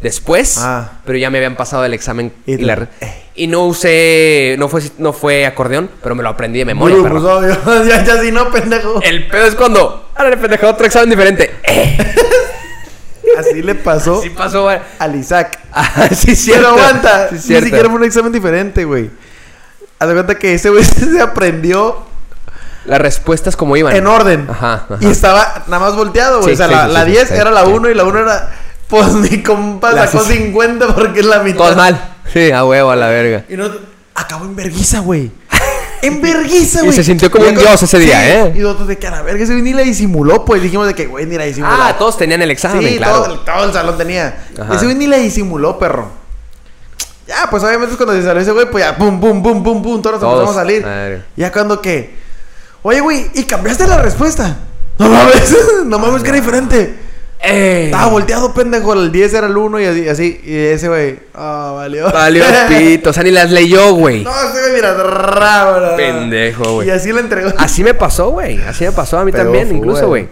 [0.00, 1.00] Después, Ah.
[1.04, 3.21] pero ya me habían pasado el examen Y la- eh.
[3.34, 7.20] Y no usé, no fue, no fue acordeón, pero me lo aprendí de memoria, perro.
[7.22, 7.84] pues, obvio.
[7.88, 9.00] ya, ya, si no, pendejo.
[9.02, 11.54] El pedo es cuando, ahora pendejo, otro examen diferente.
[11.64, 11.96] Eh,
[13.38, 14.78] Así le pasó sí pasó, güey.
[14.98, 15.58] al Isaac.
[15.74, 16.68] Ah, sí, Pero cierto.
[16.68, 17.28] aguanta.
[17.30, 17.64] Sí, Ni cierto.
[17.66, 19.10] siquiera fue un examen diferente, güey.
[19.98, 21.96] Haz de cuenta que ese güey se aprendió
[22.84, 23.96] Las respuestas como iban.
[23.96, 24.46] en orden.
[24.50, 24.98] Ajá, ajá.
[25.00, 26.54] Y estaba nada más volteado, güey.
[26.54, 27.70] Sí, o sea, sí, la, sí, la sí, 10 sí, era la sí.
[27.72, 28.50] 1 y la 1 era.
[28.92, 30.38] Pues mi compa La sacó sí, sí.
[30.44, 31.56] 50 porque es la mitad.
[31.56, 32.14] Todos mal.
[32.30, 33.44] Sí, a huevo, a la verga.
[33.48, 33.70] Y no.
[34.14, 35.30] Acabó en verguiza, güey.
[36.02, 36.92] En verguiza, Y güey.
[36.96, 38.52] se sintió como Y un dios ese día, sí, ¿eh?
[38.54, 40.60] Y nosotros de que a la verga ese güey ni la disimuló, pues.
[40.62, 41.72] Dijimos de que, güey, ni la disimuló.
[41.74, 43.22] Ah, todos tenían el examen, Sí, claro.
[43.22, 44.44] todo, todo el salón tenía.
[44.60, 44.74] Ajá.
[44.76, 46.10] Ese güey ni la disimuló, perro.
[47.26, 50.02] Ya, pues obviamente cuando se salió ese güey, pues ya, pum, pum, pum, pum, pum,
[50.02, 50.34] todos nos Todos.
[50.40, 50.82] empezamos a salir.
[50.82, 51.22] Madre.
[51.34, 52.14] Ya cuando que,
[52.82, 54.58] oye, güey, ¿y cambiaste la respuesta?
[54.98, 56.98] No mames, no mames que era diferente.
[57.44, 57.86] ¡Eh!
[57.86, 62.10] Estaba volteado, pendejo, el 10 era el 1 y así, y ese güey, ah, valió.
[62.12, 63.10] Valió pito.
[63.10, 64.22] O sea, ni las leyó, güey.
[64.22, 65.96] No, ese güey, mira, rara.
[65.96, 66.88] Pendejo, güey.
[66.88, 67.50] Y así la entregó.
[67.58, 68.60] Así me pasó, güey.
[68.62, 70.28] Así me pasó a mí Pero también, fue, incluso, güey.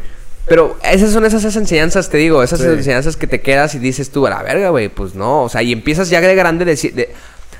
[0.46, 2.66] Pero esas son esas, esas enseñanzas, te digo, esas Sí.
[2.66, 5.42] enseñanzas que te quedas y dices tú, a la verga, güey, pues no.
[5.44, 7.11] O sea, y empiezas ya de grande deci- de-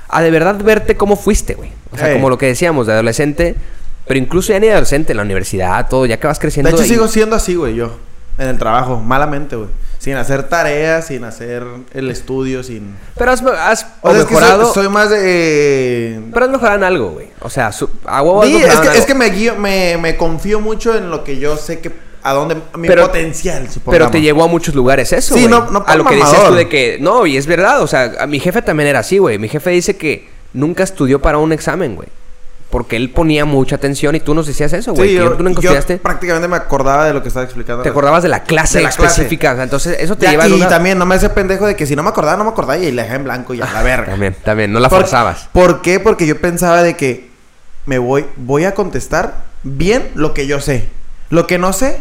[0.09, 1.71] a de verdad verte cómo fuiste, güey.
[1.93, 3.55] O sea, como lo que decíamos, de adolescente.
[4.07, 6.71] Pero incluso ya ni de adolescente, en la universidad, todo, ya que vas creciendo.
[6.71, 7.97] De hecho, sigo siendo así, güey, yo.
[8.41, 9.69] En el trabajo, malamente, güey.
[9.99, 11.63] Sin hacer tareas, sin hacer
[11.93, 12.97] el estudio, sin...
[13.19, 14.65] Pero has, has O sea, es que mejorado.
[14.73, 16.21] soy, soy más de...
[16.33, 17.29] Pero has mejorado en algo, güey.
[17.43, 20.59] O sea, su, a huevo Sí, es que, es que me guío, me, me confío
[20.61, 21.93] mucho en lo que yo sé que...
[22.23, 22.55] A dónde...
[22.77, 24.11] Mi Pero- potencial, Pero supongamos.
[24.13, 25.51] te llevó a muchos lugares eso, Sí, güey.
[25.51, 26.97] no- no A lo que dices tú de que...
[27.01, 27.83] No, y es verdad.
[27.83, 29.39] O sea, a mi jefe también era así, güey.
[29.39, 32.09] Mi jefe dice que nunca estudió para un examen, güey.
[32.71, 35.09] Porque él ponía mucha atención y tú nos decías eso, güey.
[35.11, 37.83] Sí, yo, tú nunca yo prácticamente me acordaba de lo que estaba explicando.
[37.83, 39.23] Te acordabas de la clase De la clase.
[39.23, 39.53] específica.
[39.53, 41.67] O sea, entonces, eso te Ya, lleva a y una- también no me hace pendejo
[41.67, 43.61] de que si no me acordaba, no me acordaba y la dejé en blanco y
[43.61, 44.07] a la verga.
[44.13, 44.73] También, también.
[44.73, 45.49] No la Por- forzabas.
[45.53, 45.99] ¿Por qué?
[45.99, 47.29] Porque yo pensaba de que
[47.87, 50.89] me voy, voy a contestar bien lo que yo sé.
[51.29, 51.99] Lo que no sé,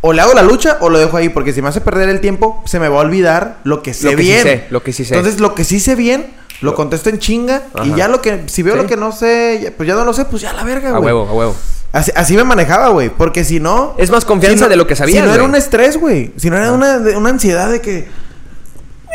[0.00, 1.28] o le hago la lucha o lo dejo ahí.
[1.28, 4.04] Porque si me hace perder el tiempo, se me va a olvidar lo que sé
[4.10, 4.42] Lo que sí bien.
[4.42, 5.16] sé, lo que sí sé.
[5.16, 7.62] Entonces, lo que sí sé bien, lo contesto en chinga.
[7.84, 8.82] Y ya lo que, si veo Sí.
[8.82, 11.04] lo que no sé, pues ya no lo sé, pues ya la verga, A güey.
[11.06, 11.56] huevo, a huevo.
[11.92, 13.08] Así, así me manejaba, güey.
[13.08, 13.94] Porque si no.
[13.98, 16.32] Es más confianza si no- de lo que sabías, Si no era un estrés, güey.
[16.36, 18.06] Si no era una, de- una ansiedad de que.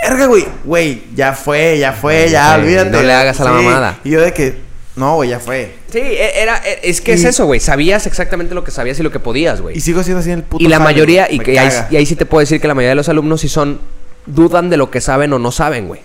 [0.07, 0.45] Verga, güey.
[0.65, 2.89] Güey, ya fue, ya fue, ya, olvídate.
[2.89, 3.99] no le hagas a la mamada.
[4.03, 4.57] Y yo de que.
[4.95, 5.75] No, güey, ya fue.
[5.91, 7.59] Sí, e- era, e- es que Y- es eso, güey.
[7.59, 9.77] Sabías exactamente lo que sabías y lo que podías, güey.
[9.77, 10.63] Y sigo siendo así en el puto.
[10.63, 12.89] Y la mayoría, y, que ahí, y ahí sí te puedo decir que la mayoría
[12.91, 13.79] de los alumnos sí son,
[14.25, 16.01] dudan de lo que saben o no saben, güey.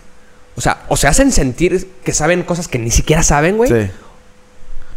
[0.58, 3.70] O sea, o se hacen sentir que saben cosas que ni siquiera saben, güey.
[3.70, 3.90] Sí.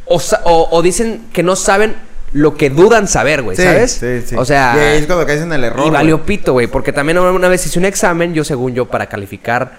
[0.05, 1.95] O, o- o dicen que no saben
[2.33, 3.91] lo que dudan saber, güey, Sí, ¿sabes?
[3.91, 4.35] sí, sí.
[4.37, 5.85] O sea, Y es cuando caes en el error.
[5.85, 6.25] y valió güey.
[6.25, 6.65] pito, güey.
[6.67, 9.73] Porque también una vez hice un examen, yo según yo, para calificar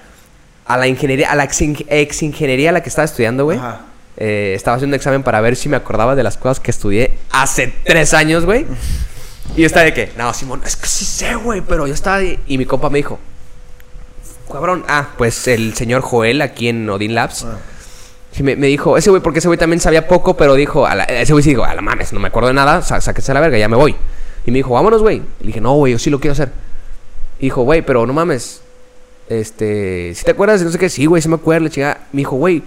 [0.67, 3.59] a la ingeniería, a la ex, ex ingeniería a la que estaba estudiando, güey.
[3.59, 3.81] Ajá.
[4.17, 7.19] Eh, estaba haciendo un examen para ver si me acordaba de las cosas que estudié
[7.33, 8.67] hace tres años, güey.
[9.57, 12.17] Y yo estaba de que, no, Simón, es que sí sé, güey, pero yo estaba.
[12.19, 12.39] ahí".
[12.47, 13.19] Y mi compa me dijo,
[14.53, 14.85] cabrón.
[14.89, 17.45] Ah, pues el señor Joel aquí en Odin Labs.
[17.45, 17.59] Ah.
[18.33, 20.95] Sí, me, me dijo, ese güey, porque ese güey también sabía poco, pero dijo, a
[20.95, 23.31] la- ese güey sí dijo, a la mames, no me acuerdo de nada, sá- sáquese
[23.31, 23.95] a la verga, ya me voy.
[24.47, 25.17] Y me dijo, vámonos, güey.
[25.17, 26.51] Y le dije, no, güey, yo sí lo quiero hacer.
[27.39, 28.63] Y dijo, güey, pero no mames.
[29.29, 31.99] Este, si te acuerdas no sé qué, sí, güey, sí me acuerdo, la chingada.
[32.13, 32.63] Me dijo, güey,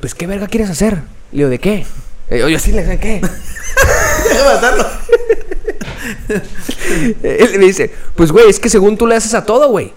[0.00, 0.94] pues qué verga quieres hacer.
[1.32, 1.86] Le digo, ¿de qué?
[2.30, 3.20] Yo, yo sí le sé qué.
[3.20, 4.86] Déjame matarlo.
[7.22, 9.92] Él me dice, pues güey, es que según tú le haces a todo, güey.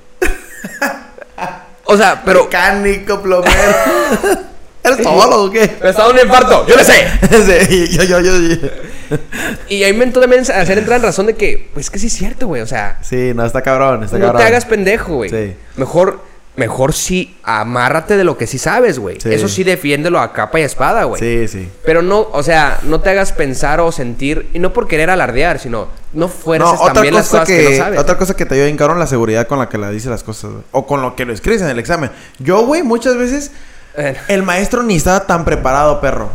[1.86, 2.46] O sea, pero.
[2.46, 3.54] Mecánico, plomero.
[4.84, 5.78] ¿Eres todo o qué?
[5.82, 7.08] Me está dando un infarto, yo le sé.
[7.70, 8.68] Sí, yo, yo, yo, yo.
[9.70, 12.48] Y ahí me también hacer entrar en razón de que, pues que sí es cierto,
[12.48, 12.62] güey.
[12.62, 14.42] O sea, Sí, no, está cabrón, está no cabrón.
[14.42, 15.30] te hagas pendejo, güey.
[15.30, 15.56] Sí.
[15.76, 16.24] Mejor,
[16.56, 19.20] mejor sí, amárrate de lo que sí sabes, güey.
[19.22, 19.34] Sí.
[19.34, 21.20] Eso sí, defiéndelo a capa y espada, güey.
[21.20, 21.70] Sí, sí.
[21.86, 25.60] Pero no, o sea, no te hagas pensar o sentir, y no por querer alardear,
[25.60, 28.00] sino no No, fuerces otra también las cosa cosas que, que, no sabes.
[28.00, 30.52] otra cosa que te ayuda en la seguridad con la que la dice las cosas,
[30.52, 30.64] güey.
[30.72, 32.12] O con lo que lo escribes en el examen.
[32.40, 33.52] Yo, güey, muchas veces
[34.28, 36.30] el maestro ni estaba tan preparado, perro.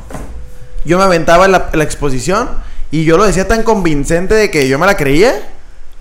[0.85, 2.49] Yo me aventaba la, la exposición
[2.91, 5.35] y yo lo decía tan convincente de que yo me la creía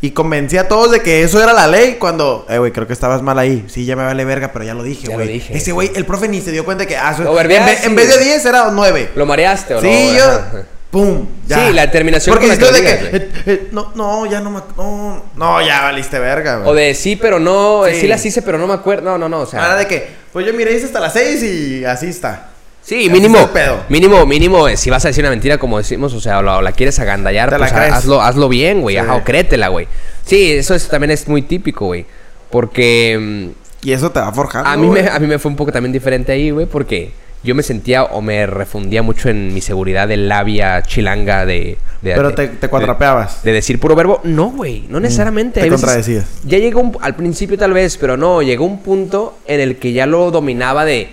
[0.06, 2.94] y convencía a todos de que eso era la ley cuando, eh, güey, creo que
[2.94, 3.66] estabas mal ahí.
[3.68, 5.44] Sí, ya me vale verga, pero ya lo dije, güey.
[5.50, 8.10] Ese güey, el profe ni se dio cuenta de que, ah, en, vez- en vez
[8.10, 8.26] de güey.
[8.28, 9.12] 10 era 9.
[9.16, 9.82] ¿Lo mareaste o no?
[9.82, 10.24] Sí, yo.
[10.26, 10.64] Ajá.
[10.92, 11.28] ¡Pum!
[11.46, 11.68] Ya.
[11.68, 13.18] Sí, la determinación Porque con la que de que.
[13.18, 14.62] eh, eh, no, no, ya no me.
[14.78, 16.70] No, no, ya valiste verga, güey.
[16.70, 18.02] O de sí, pero no, sí.
[18.02, 18.08] Sí.
[18.08, 19.04] las hice, pero no me acuerdo.
[19.04, 19.62] No, no, no, o sea.
[19.64, 22.52] Ahora de que, pues yo miré hice hasta las 6 y así está.
[22.86, 23.50] Sí, mínimo.
[23.90, 26.58] Mínimo, mínimo, eh, si vas a decir una mentira, como decimos, o sea, o la,
[26.58, 27.94] o la quieres agandallar, Te la pues ha- crees.
[27.94, 28.96] hazlo, hazlo bien, güey.
[28.96, 29.00] Sí.
[29.00, 29.88] Ajá, o créetela, güey.
[30.24, 32.06] Sí, eso es- también es muy típico, güey.
[32.52, 34.70] Porque mm, Y eso te va forjando.
[34.70, 35.02] a, mí güey.
[35.04, 37.12] me, a mí me fue un poco también diferente ahí, güey, porque
[37.44, 41.78] yo me sentía o me refundía mucho en mi seguridad de labia chilanga de...
[42.02, 43.44] de Pero de- te, te cuatrapeabas.
[43.44, 44.22] de decir puro verbo.
[44.24, 45.60] No, güey, no necesariamente.
[45.60, 46.26] Mm, te Hay veces- contradecías.
[46.46, 49.92] Ya llegó un- al principio tal vez, pero no, llegó un punto en el que
[49.92, 51.10] ya lo dominaba de...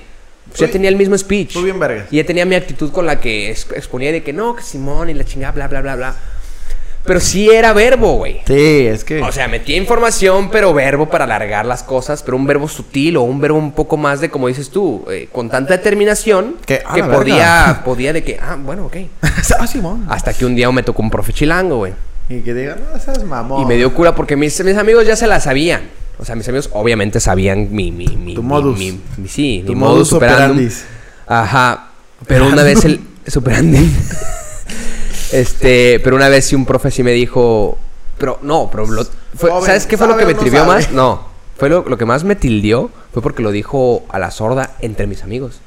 [0.49, 1.53] pues, ya tenía el mismo speech.
[1.53, 2.07] tú bien vergas.
[2.11, 5.11] Y ya tenía mi actitud con la que ex- exponía de que no, que Simón
[5.11, 6.15] y la chingada, bla, bla, bla, bla.
[7.05, 8.43] Pero sí era verbo, güey.
[8.47, 9.21] Sí, es que.
[9.23, 13.23] O sea, metía información, pero verbo para alargar las cosas, pero un verbo sutil o
[13.23, 16.85] un verbo un poco más de, como dices tú, eh, con tanta determinación Que, que,
[17.03, 18.97] a la podía, podía de que, ah, bueno, ok.
[19.59, 20.07] ah, Simón.
[20.09, 21.93] Hasta que un día me tocó un profe chilango, güey.
[22.29, 23.63] Y que digan, no, seas mamón.
[23.63, 25.83] Y me dio cura porque mis, mis amigos ya se la sabían.
[26.19, 27.91] O sea, mis amigos obviamente sabían mi...
[27.91, 28.79] mi, mi Tu mi- modus.
[28.79, 30.83] mi- mi- sí, Tu mi modus modus.
[31.27, 31.89] Ajá.
[32.27, 33.01] Pero una vez el...
[33.27, 33.79] Superandi.
[35.33, 36.01] este...
[36.03, 37.79] Pero una vez sí un profe sí me dijo...
[38.19, 38.87] Pero no, pero...
[38.87, 39.05] lo-
[39.37, 40.75] fue- Joven, ¿Sabes qué fue lo ¿sabe que me no trivió sabe?
[40.75, 40.93] más?
[40.93, 41.27] No.
[41.59, 45.07] Fue lo, lo que más me tildió fue porque lo dijo a la sorda entre
[45.07, 45.61] mis amigos.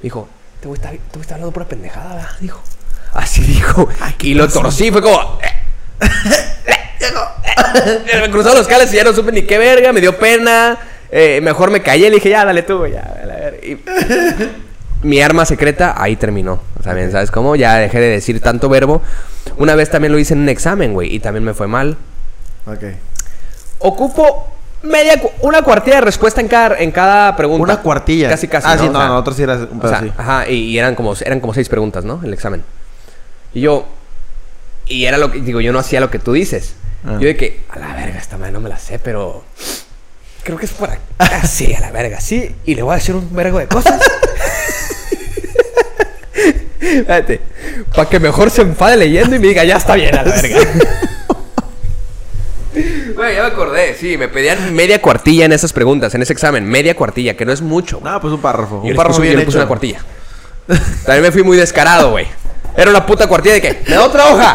[0.00, 0.28] Me dijo,
[0.60, 2.30] te voy a estar, te voy a estar hablando pura pendejada, ¿verdad?
[2.40, 2.60] Dijo.
[3.12, 3.88] Así dijo.
[4.20, 5.38] y lo torcí, fue como...
[8.20, 10.78] me cruzaron los cables y ya no supe ni qué verga, me dio pena.
[11.10, 13.66] eh, mejor me callé, le dije, ya, dale tú, ya, a.
[13.66, 13.78] Y
[15.02, 16.60] mi arma secreta ahí terminó.
[16.82, 17.56] También, ¿sabes cómo?
[17.56, 19.02] Ya dejé de decir tanto verbo.
[19.56, 21.96] Una vez también lo hice en un examen, güey, y también me fue mal.
[22.66, 22.84] Ok.
[23.80, 24.46] Ocupo
[24.82, 27.62] media, cu- una cuartilla de respuesta en cada, en cada pregunta.
[27.64, 28.28] Una cuartilla.
[28.28, 28.66] Casi, casi.
[28.68, 28.82] Ah, ¿no?
[28.82, 30.12] sí, O no, nosotros sí era un o pedo sea, así.
[30.16, 32.20] ajá, y, y eran como eran como seis preguntas, ¿no?
[32.22, 32.62] El examen.
[33.54, 33.86] Y yo
[34.90, 36.74] y era lo que digo, yo no hacía lo que tú dices.
[37.06, 37.16] Ah.
[37.18, 39.44] Yo de que a la verga esta madre no me la sé, pero
[40.42, 40.90] creo que es por.
[41.18, 44.02] Ah, sí, a la verga, sí, y le voy a decir un vergo de cosas.
[46.80, 47.40] Espérate,
[47.94, 50.58] para que mejor se enfade leyendo y me diga, ya está bien a la verga.
[52.72, 56.64] Güey, ya me acordé, sí, me pedían media cuartilla en esas preguntas, en ese examen,
[56.64, 58.00] media cuartilla, que no es mucho.
[58.02, 58.80] No, pues un párrafo.
[58.82, 59.58] Yo un párrafo bien hecho.
[59.58, 59.98] una cuartilla.
[61.04, 62.26] También me fui muy descarado, güey.
[62.76, 64.54] Era una puta cuartilla de que, ¿me da otra hoja?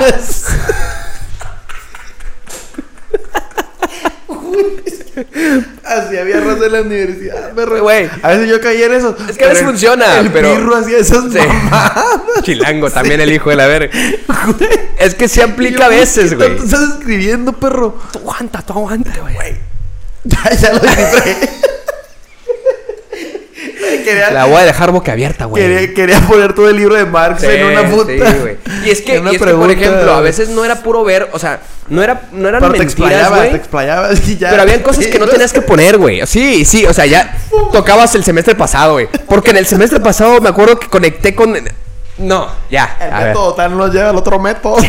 [5.84, 7.82] Así había raza en la universidad, perro.
[7.82, 8.09] Güey.
[8.22, 9.16] A veces yo caí en eso.
[9.30, 11.39] Es que a veces el- funciona, el pero- pirro hacía esas Sí.
[12.43, 13.89] Chilango, también el hijo de la verga.
[14.97, 16.55] Es que se aplica a veces, ¿qué güey.
[16.57, 17.97] estás escribiendo, perro?
[18.11, 19.55] Tú aguanta, tú aguanta, güey.
[20.28, 21.38] Ya, ya lo descifré.
[24.03, 25.63] quería, La voy a dejar boca abierta, güey.
[25.63, 28.11] quería, quería poner todo el libro de Marx Sí, en una puta.
[28.11, 28.57] sí, güey.
[28.85, 31.03] Y es que, en una y es que, por ejemplo, a veces no era puro
[31.03, 34.49] ver, o sea, no era, no eran Pero te mentiras, explayabas, te explayabas y ya.
[34.49, 36.25] Pero habían cosas que no tenías que poner, güey.
[36.25, 37.37] Sí, sí, o sea, ya
[37.71, 39.07] tocabas el semestre pasado, güey.
[39.27, 41.55] Porque en el semestre pasado me acuerdo que conecté con.
[42.17, 42.97] No, ya.
[43.01, 43.27] El A ver.
[43.29, 44.77] método tal nos lleva al otro método.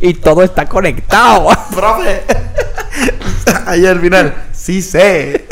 [0.00, 1.48] Y todo está conectado.
[1.74, 2.20] Profe.
[3.66, 4.34] Ahí al final.
[4.52, 5.46] Sí sé.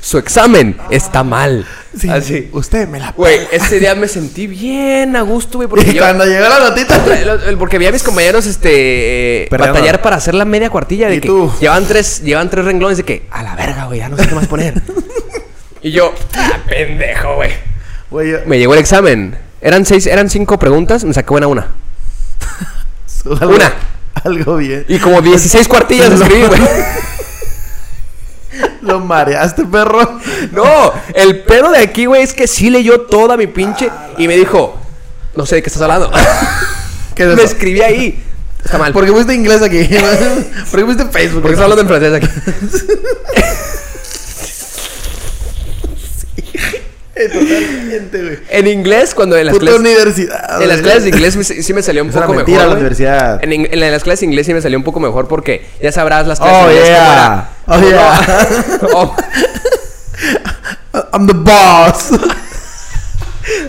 [0.00, 1.66] Su examen está mal.
[1.98, 2.48] Sí, Así.
[2.52, 6.02] Usted me la Güey, ese día me sentí bien a gusto, güey, porque Y yo...
[6.02, 6.98] cuando llegó la notita.
[7.58, 11.20] Porque vi a mis compañeros este eh, batallar para hacer la media cuartilla de ¿Y
[11.20, 11.52] que tú?
[11.60, 14.34] llevan tres, llevan tres renglones de que a la verga, güey, ya no sé qué
[14.34, 14.74] más poner.
[15.82, 17.50] y yo, ah, pendejo, güey.
[18.30, 19.36] Yo- Me llegó el examen.
[19.60, 21.68] Eran seis, eran cinco preguntas, me saqué buena una.
[23.24, 23.72] Una.
[24.24, 24.84] Algo bien.
[24.88, 26.60] Y como 16 cuartillas escribí, güey.
[28.82, 30.20] Lo mareaste, perro.
[30.52, 34.36] No, el pedo de aquí, güey, es que sí leyó toda mi pinche y me
[34.36, 34.78] dijo,
[35.36, 36.10] no sé de qué estás hablando.
[37.14, 38.22] ¿Qué es me escribí ahí.
[38.64, 38.92] Está mal.
[38.92, 39.84] ¿Por qué fuiste inglés aquí?
[40.70, 41.42] ¿Por qué fuiste Facebook?
[41.42, 42.28] Porque estás hablando en francés aquí.
[46.54, 46.82] Eh,
[47.32, 48.38] Totalmente, güey.
[48.48, 49.80] En inglés, cuando en las Puta clases...
[49.80, 50.62] universidad.
[50.62, 50.82] En las güey.
[50.82, 52.68] clases de inglés me- sí me salió un Es poco mentira mejor.
[52.72, 53.44] la universidad.
[53.44, 56.26] En, en las clases de inglés sí me salió un poco mejor porque ya sabrás
[56.26, 57.50] las clases Oh, de inglés yeah.
[57.66, 58.78] Oh, yeah.
[58.94, 59.16] oh,
[61.12, 62.10] I'm the boss.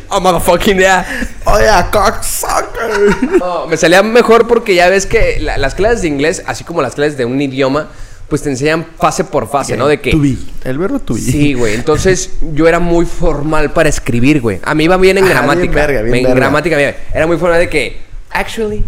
[0.10, 1.06] oh, motherfucking yeah.
[1.46, 3.39] Oh, yeah, cocksucker.
[3.39, 6.82] No, me salía mejor porque ya ves que la- las clases de inglés, así como
[6.82, 7.89] las clases de un idioma,
[8.30, 9.88] pues te enseñan fase por fase, ¿no?
[9.88, 10.11] De que...
[10.11, 10.36] To be.
[10.63, 11.19] El verbo to be.
[11.19, 11.76] Sí, güey.
[11.76, 14.59] Entonces yo era muy formal para escribir, güey.
[14.63, 15.74] A mí iba bien en Ah, bien gramática.
[15.74, 16.36] verga, bien en verga.
[16.36, 16.95] gramática bien.
[17.13, 18.01] Era muy formal de que,
[18.32, 18.84] actually,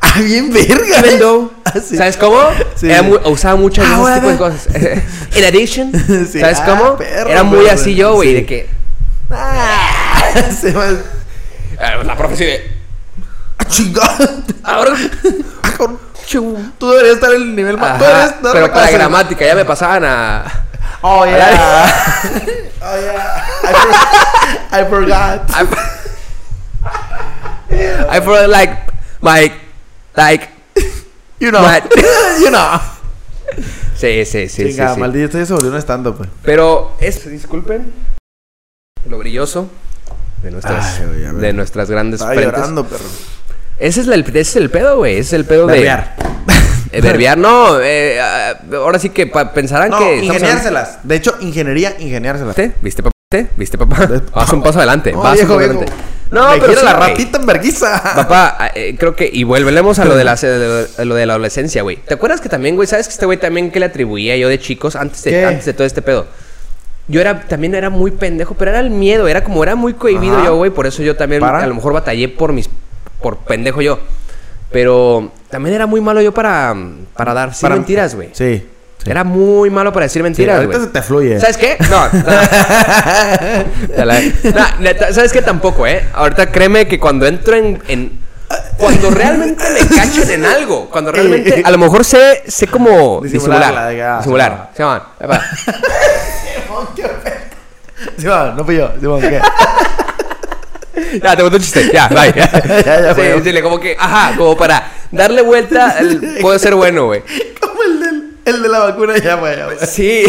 [0.00, 1.00] Ah, bien verga.
[1.00, 1.96] even though, Ah, sí.
[1.96, 2.38] ¿sabes cómo?
[2.76, 2.88] Sí.
[2.88, 4.68] Era muy- usaba muchas Ah, ese tipo de cosas.
[5.36, 5.92] In addition,
[6.32, 6.40] Sí.
[6.40, 6.96] ¿sabes Ah, cómo?
[6.96, 7.72] perro, era muy perro.
[7.72, 8.68] así yo, güey, de que
[10.60, 10.88] Se va.
[10.90, 12.70] eh, la profecía de
[13.58, 14.36] Ah, chingada.
[14.62, 14.92] ahora
[15.64, 15.88] Ah.
[16.78, 17.98] Tú deberías estar en el nivel más.
[17.98, 18.12] Pero
[18.44, 18.92] la para clase.
[18.94, 20.64] gramática ya me pasaban a
[21.00, 21.92] Oh, yeah.
[22.82, 23.46] oh, yeah.
[23.62, 23.94] I, for-
[24.72, 25.50] I forgot.
[25.50, 25.64] I,
[28.16, 28.72] I feel like
[29.20, 29.52] my
[30.16, 30.48] like
[31.40, 31.62] You know.
[31.62, 31.84] What?
[32.40, 32.80] you know.
[33.96, 35.00] sí, sí, sí, Chinga, sí.
[35.00, 36.28] maldito, se volvió un stand-up, pues.
[36.42, 37.92] Pero es, disculpen,
[39.08, 39.68] lo brilloso
[40.42, 42.56] de nuestras, Ay, de nuestras grandes Estaba frentes.
[42.58, 43.04] llorando, perro.
[43.78, 45.14] Ese es, el, ese es el pedo, güey.
[45.14, 45.90] Ese es el pedo de...
[46.90, 47.78] Eh, verbear, no.
[47.82, 50.24] eh, ah, ahora sí que pensarán No, que...
[50.24, 51.00] ingeniárselas.
[51.02, 52.56] De hecho, ingeniería, ingeniárselas.
[52.56, 52.74] ¿Viste?
[52.80, 53.12] ¿Viste, papá?
[53.30, 53.50] ¿Viste?
[53.58, 54.08] ¿Viste, papá?
[54.34, 55.12] Vas un paso adelante.
[55.12, 55.84] No, vas viejo, un paso viejo.
[55.84, 56.02] adelante.
[56.30, 58.02] No, Me pero la ratita en verguiza.
[58.16, 59.28] Papá, ah, eh, creo que...
[59.30, 60.36] Y volvemos a lo de la,
[61.04, 61.96] lo de la adolescencia, güey.
[61.96, 62.86] ¿Te acuerdas que también, güey?
[62.88, 65.44] ¿Sabes que este güey también que le atribuía yo de chicos antes de, ¿Qué?
[65.44, 66.26] antes de todo este pedo?
[67.06, 70.36] Yo era, también era muy pendejo, pero era el miedo, era como, era muy cohibido
[70.36, 70.46] Ajá.
[70.46, 71.60] yo, güey, por eso yo también ¿Para?
[71.62, 72.68] a lo mejor batallé por mis,
[73.20, 73.98] por pendejo yo.
[74.70, 76.74] Pero también era muy malo yo para,
[77.16, 78.28] para dar sí, Para- mentiras, güey.
[78.32, 78.66] Sí.
[78.98, 79.10] sí.
[79.10, 80.86] Era muy malo para decir Sí, mentiras, ahorita güey.
[80.88, 81.40] se te fluye.
[81.40, 81.76] ¿Sabes qué?
[81.90, 82.08] No.
[82.08, 82.24] no.
[85.14, 85.40] ¿Sabes qué?
[85.42, 86.04] Tampoco, ¿eh?
[86.12, 87.82] Ahorita créeme que cuando entro en...
[87.88, 88.28] en-
[88.78, 91.60] cuando realmente me cachen en algo, cuando realmente...
[91.64, 93.90] A lo mejor sé, sé como disimular.
[93.94, 94.70] que, ah, Disimular.
[94.74, 95.02] Se llaman.
[98.16, 98.90] Simón, no fui yo.
[99.00, 99.40] Simón, ¿qué?
[101.22, 101.90] Ya, te gustó un chiste.
[101.92, 102.32] Ya, bye.
[102.34, 102.50] Ya,
[102.84, 103.42] ya sí, fue.
[103.52, 107.22] sí, como que, ajá, como para darle vuelta, el- puede ser bueno, güey.
[107.60, 109.56] Como el, del, el de la vacuna, ya, güey.
[109.86, 110.24] Sí.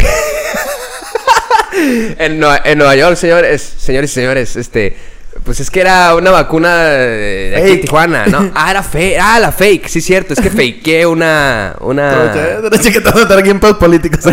[2.18, 4.96] en, Nue- en Nueva York, señores, señores y señores, este,
[5.44, 7.82] pues es que era una vacuna de, aquí Fake.
[7.82, 8.52] Tijuana, ¿no?
[8.56, 12.92] Ah, era fake, ah, la fake, sí, cierto, es que fakeé una, una, Trocha, Derecho
[12.92, 14.26] que te vas a estar aquí en políticos.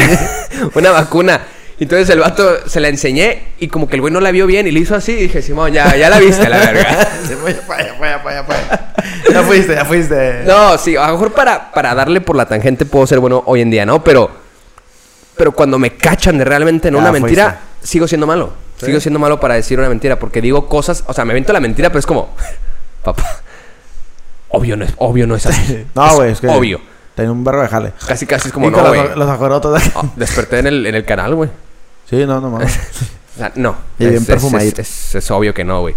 [0.74, 1.40] una vacuna.
[1.78, 4.66] Entonces el vato se la enseñé y como que el güey no la vio bien
[4.66, 7.08] y le hizo así y dije, Simón, ya, ya la viste, la verga.
[9.30, 10.42] Ya fuiste, ya fuiste.
[10.46, 13.60] No, sí, a lo mejor para, para darle por la tangente puedo ser bueno hoy
[13.60, 14.02] en día, ¿no?
[14.02, 14.30] Pero,
[15.36, 17.24] pero cuando me cachan de realmente en Ya una fuiste.
[17.26, 18.52] mentira, sigo siendo malo.
[18.78, 18.86] ¿Sí?
[18.86, 21.60] Sigo siendo malo para decir una mentira porque digo cosas, o sea, me invento la
[21.60, 22.34] mentira, pero es como,
[23.04, 23.24] papá,
[24.48, 25.86] obvio no es, obvio no es así.
[25.94, 26.48] No, güey, es que.
[26.48, 26.80] Obvio.
[27.14, 27.92] Tenía un verbo de jale.
[28.06, 29.02] Casi, casi es como, Y no, güey.
[29.08, 29.82] los, los ajorotos.
[29.82, 31.48] de- Ah, desperté en el, en el canal, güey.
[32.08, 32.76] Sí, no, no mames.
[33.34, 33.76] O sea, no.
[33.98, 34.80] Y bien es, es- perfumadito.
[34.82, 35.94] Es, es- es obvio que no, güey.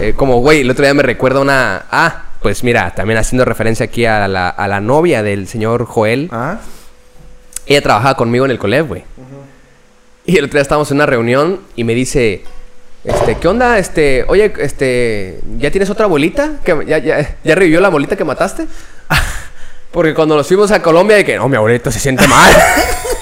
[0.00, 1.84] Eh, como, güey, el otro día me recuerda una...
[1.90, 6.28] Ah, pues mira, también haciendo referencia aquí a la, a la novia del señor Joel.
[6.32, 6.58] ¿Ah?
[7.66, 9.04] Ella trabajaba conmigo en el colegio, güey.
[10.24, 12.44] Y el otro día estábamos en una reunión y me dice,
[13.04, 13.78] este, ¿qué onda?
[13.78, 16.52] Este, oye, este, ¿ya tienes otra abuelita?
[16.64, 18.66] ¿Que ya, ya, ¿Ya revivió la abuelita que mataste?
[19.92, 22.52] Porque cuando nos fuimos a Colombia, de que, no, mi abuelito se siente mal.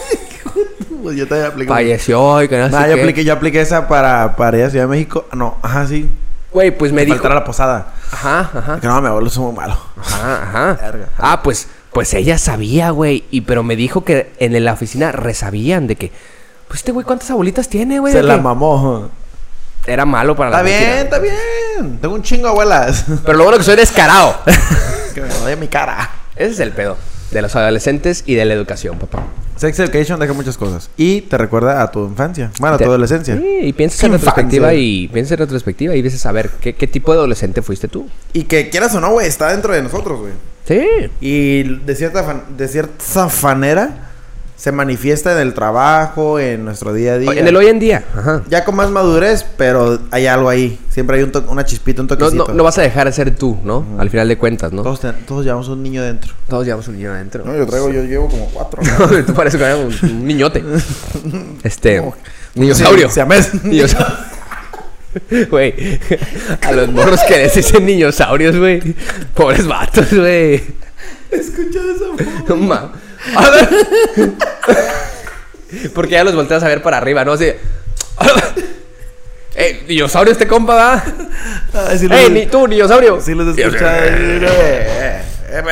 [1.09, 1.69] Pues yo te apliqué.
[1.69, 3.01] Falleció y que no Nah, sé yo qué.
[3.01, 5.27] apliqué, yo apliqué esa para, para ir a Ciudad de México.
[5.31, 6.09] Ah, No, ajá, sí.
[6.53, 7.17] Güey, pues me Me dijo...
[7.17, 7.89] faltara la posada.
[8.11, 8.81] Ajá, ajá.
[8.81, 9.79] Que no, mi abuelo es muy malo.
[10.01, 10.43] Ajá,
[10.75, 10.79] ajá.
[10.83, 11.09] Verga.
[11.19, 13.25] Ah, pues, pues ella sabía, güey.
[13.31, 16.13] Y pero me dijo que en la oficina resabían de que,
[16.69, 18.13] pues este güey, ¿cuántas abuelitas tiene, güey?
[18.13, 19.09] Se la que mamó.
[19.87, 21.99] Era malo para Está las bien, está bien.
[22.03, 23.05] Tengo un chingo de abuelas.
[23.25, 24.37] Pero lo bueno que soy descarado.
[25.15, 26.11] que me odia mi cara.
[26.37, 26.97] Ese es el pedo
[27.31, 29.23] de los adolescentes y de la educación, papá.
[29.59, 30.89] Sex Education deja muchas cosas.
[30.97, 32.51] Y te recuerda a tu infancia.
[32.61, 33.37] Bueno, a tu adolescencia.
[33.37, 34.31] Sí, y piensas en Infancia.
[34.31, 37.89] retrospectiva y piensas en retrospectiva y dices a ver qué, qué tipo de adolescente fuiste
[37.89, 38.09] tú.
[38.33, 40.33] Y que quieras o no, güey, está dentro de nosotros, güey.
[40.67, 40.87] Sí.
[41.21, 44.08] Y de cierta, fan- de cierta manera
[44.59, 47.31] se manifiesta en el trabajo, en nuestro día a día.
[47.33, 48.05] En el hoy en día.
[48.15, 48.43] Ajá.
[48.51, 50.79] Ya con más madurez, pero hay algo ahí.
[50.91, 52.49] Siempre hay un una chispita, un No, toquecito.
[52.49, 53.87] no, no vas a dejar de ser tú, ¿no?
[53.99, 54.83] Al final de cuentas, ¿no?
[54.83, 56.35] todos, todos llevamos un niño dentro.
[56.49, 57.45] Todos llevamos un niño adentro.
[57.45, 58.83] No, yo traigo, yo llevo como cuatro.
[59.27, 59.75] Tú pareces que
[60.07, 60.63] un, un niñote.
[61.63, 62.03] Este.
[62.57, 63.09] Niñosaurio.
[63.11, 63.21] Sí.
[65.51, 65.99] Güey,
[66.63, 68.95] a los morros que les dicen dinosaurios, güey.
[69.35, 70.63] Pobres vatos, güey.
[71.31, 72.93] Escucha esa No ma-
[73.37, 73.69] A ver.
[75.95, 77.33] Porque ya los volteas a ver para arriba, ¿no?
[77.33, 77.47] Así.
[79.55, 81.05] ¡Eh, dinosaurio este compa, va!
[81.75, 83.21] Ay, ¡Ey, los- ni tú, dinosaurio!
[83.21, 83.57] Sí los.
[83.59, 85.63] Eh, eh, eh,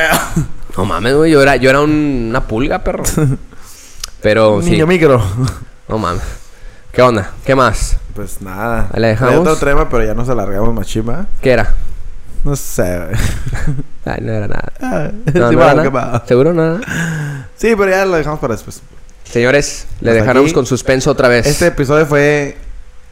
[0.77, 3.03] No mames, güey, yo era, yo era un- una pulga, perro.
[4.21, 4.71] Pero sí.
[4.71, 5.23] niño micro.
[5.87, 6.23] No mames.
[6.91, 7.31] ¿Qué onda?
[7.45, 7.97] ¿Qué más?
[8.13, 8.89] Pues nada.
[8.93, 9.33] Ahí la dejamos.
[9.35, 11.27] Hay otro tema, pero ya nos alargamos más chimba.
[11.41, 11.73] ¿Qué era?
[12.47, 13.15] No sé, güey.
[14.05, 14.71] Ay, no era nada.
[14.81, 16.23] Ah, No, sí, no era ¿qué nada.
[16.25, 16.79] ¿Seguro nada?
[17.57, 18.81] Sí, pero ya lo dejamos para después.
[19.25, 21.45] Señores, le dejaremos con suspenso otra vez.
[21.45, 22.55] Este episodio fue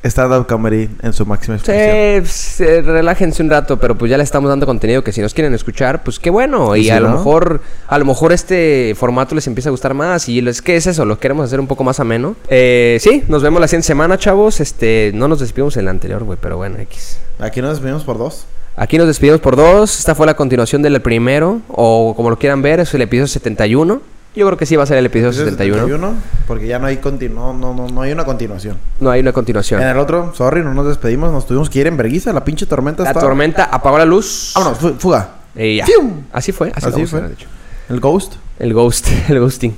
[0.06, 2.22] stand-up comedy en su máxima Sí, expresión.
[2.22, 5.34] pues, eh, relájense un rato, pero pues ya le estamos dando contenido que si nos
[5.34, 6.74] quieren escuchar, pues qué bueno.
[6.78, 9.94] ¿Y Y, si a lo mejor, a lo mejor este formato les empieza a gustar
[9.96, 10.30] más.
[10.30, 12.38] Y es que es eso, lo queremos hacer un poco más ameno.
[12.48, 14.62] Eh, sí, nos vemos la siguiente semana, chavos.
[14.62, 17.18] Este, no nos despedimos en el anterior, güey, pero bueno, X.
[17.40, 18.46] Aquí nos despedimos por dos.
[18.78, 20.00] Aquí nos despedimos por dos.
[20.00, 24.02] Esta fue la continuación del primero, o como lo quieran ver, es el episodio 71.
[24.36, 25.84] Yo creo que sí va a ser el episodio Ese es 71.
[25.88, 26.14] 71,
[26.46, 27.00] porque ya no hay
[27.34, 28.78] no, no, no, no hay una continuación.
[29.00, 29.82] No hay una continuación.
[29.82, 32.66] En el otro, sorry, no nos despedimos, nos tuvimos que ir en verguiza, la pinche
[32.66, 34.52] tormenta La estaba- tormenta apagó la luz.
[34.56, 35.30] Vámonos, fu- fuga.
[35.56, 35.86] Y ya.
[35.86, 36.24] ¡Fium!
[36.34, 37.30] Así fue, así, fue.
[37.30, 37.48] dicho.
[37.88, 38.34] El ghost.
[38.60, 39.74] El ghost, el ghosting.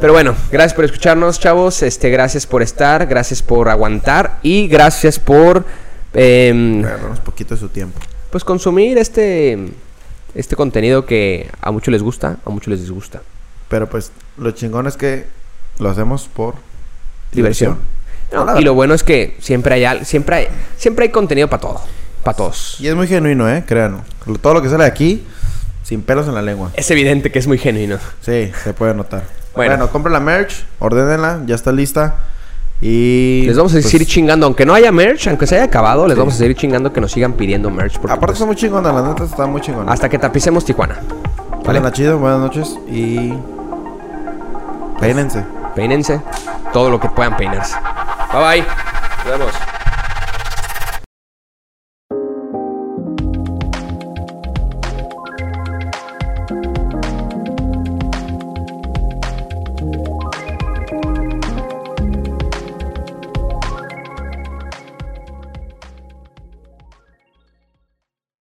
[0.00, 1.82] Pero bueno, gracias por escucharnos, chavos.
[1.84, 5.64] Este, gracias por estar, gracias por aguantar y gracias por
[6.14, 6.84] em,
[7.24, 7.98] poquito de su tiempo.
[8.30, 9.58] pues consumir este
[10.34, 13.22] este contenido que a muchos les gusta, a muchos les disgusta.
[13.68, 15.26] Pero pues, lo chingón es que
[15.78, 16.54] lo hacemos por
[17.32, 17.78] Diversión.
[18.32, 21.60] No, y lo bueno es que siempre hay al- siempre hay siempre hay contenido para
[21.62, 21.80] todo,
[22.22, 22.76] para todos.
[22.78, 23.64] Y es muy genuino, ¿eh?
[23.66, 24.02] Créanlo.
[24.26, 25.24] Lo- Todo lo que sale de aquí,
[25.82, 26.70] sin pelos en la lengua.
[26.74, 27.98] Es evidente que es muy genuino.
[28.20, 29.24] Sí, se puede notar.
[29.54, 29.72] Bueno.
[29.76, 32.16] Bueno, compren la merch, ordénenla, ya está lista.
[32.80, 33.42] Y.
[33.46, 36.16] Les vamos a pues, seguir chingando, aunque no haya merch, aunque se haya acabado, les
[36.16, 37.98] vamos a seguir chingando que nos sigan pidiendo merch.
[37.98, 39.92] Porque, Aparte, pues, está muy chingona, la neta está muy chingona.
[39.92, 41.00] hasta que tapicemos Tijuana.
[41.64, 43.32] Vale, chido, buenas noches y.
[45.00, 45.44] Peínense.
[45.74, 46.20] Peínense
[46.72, 47.76] todo lo que puedan peinarse.
[48.32, 48.66] Bye bye.
[49.26, 49.77] Nos vemos.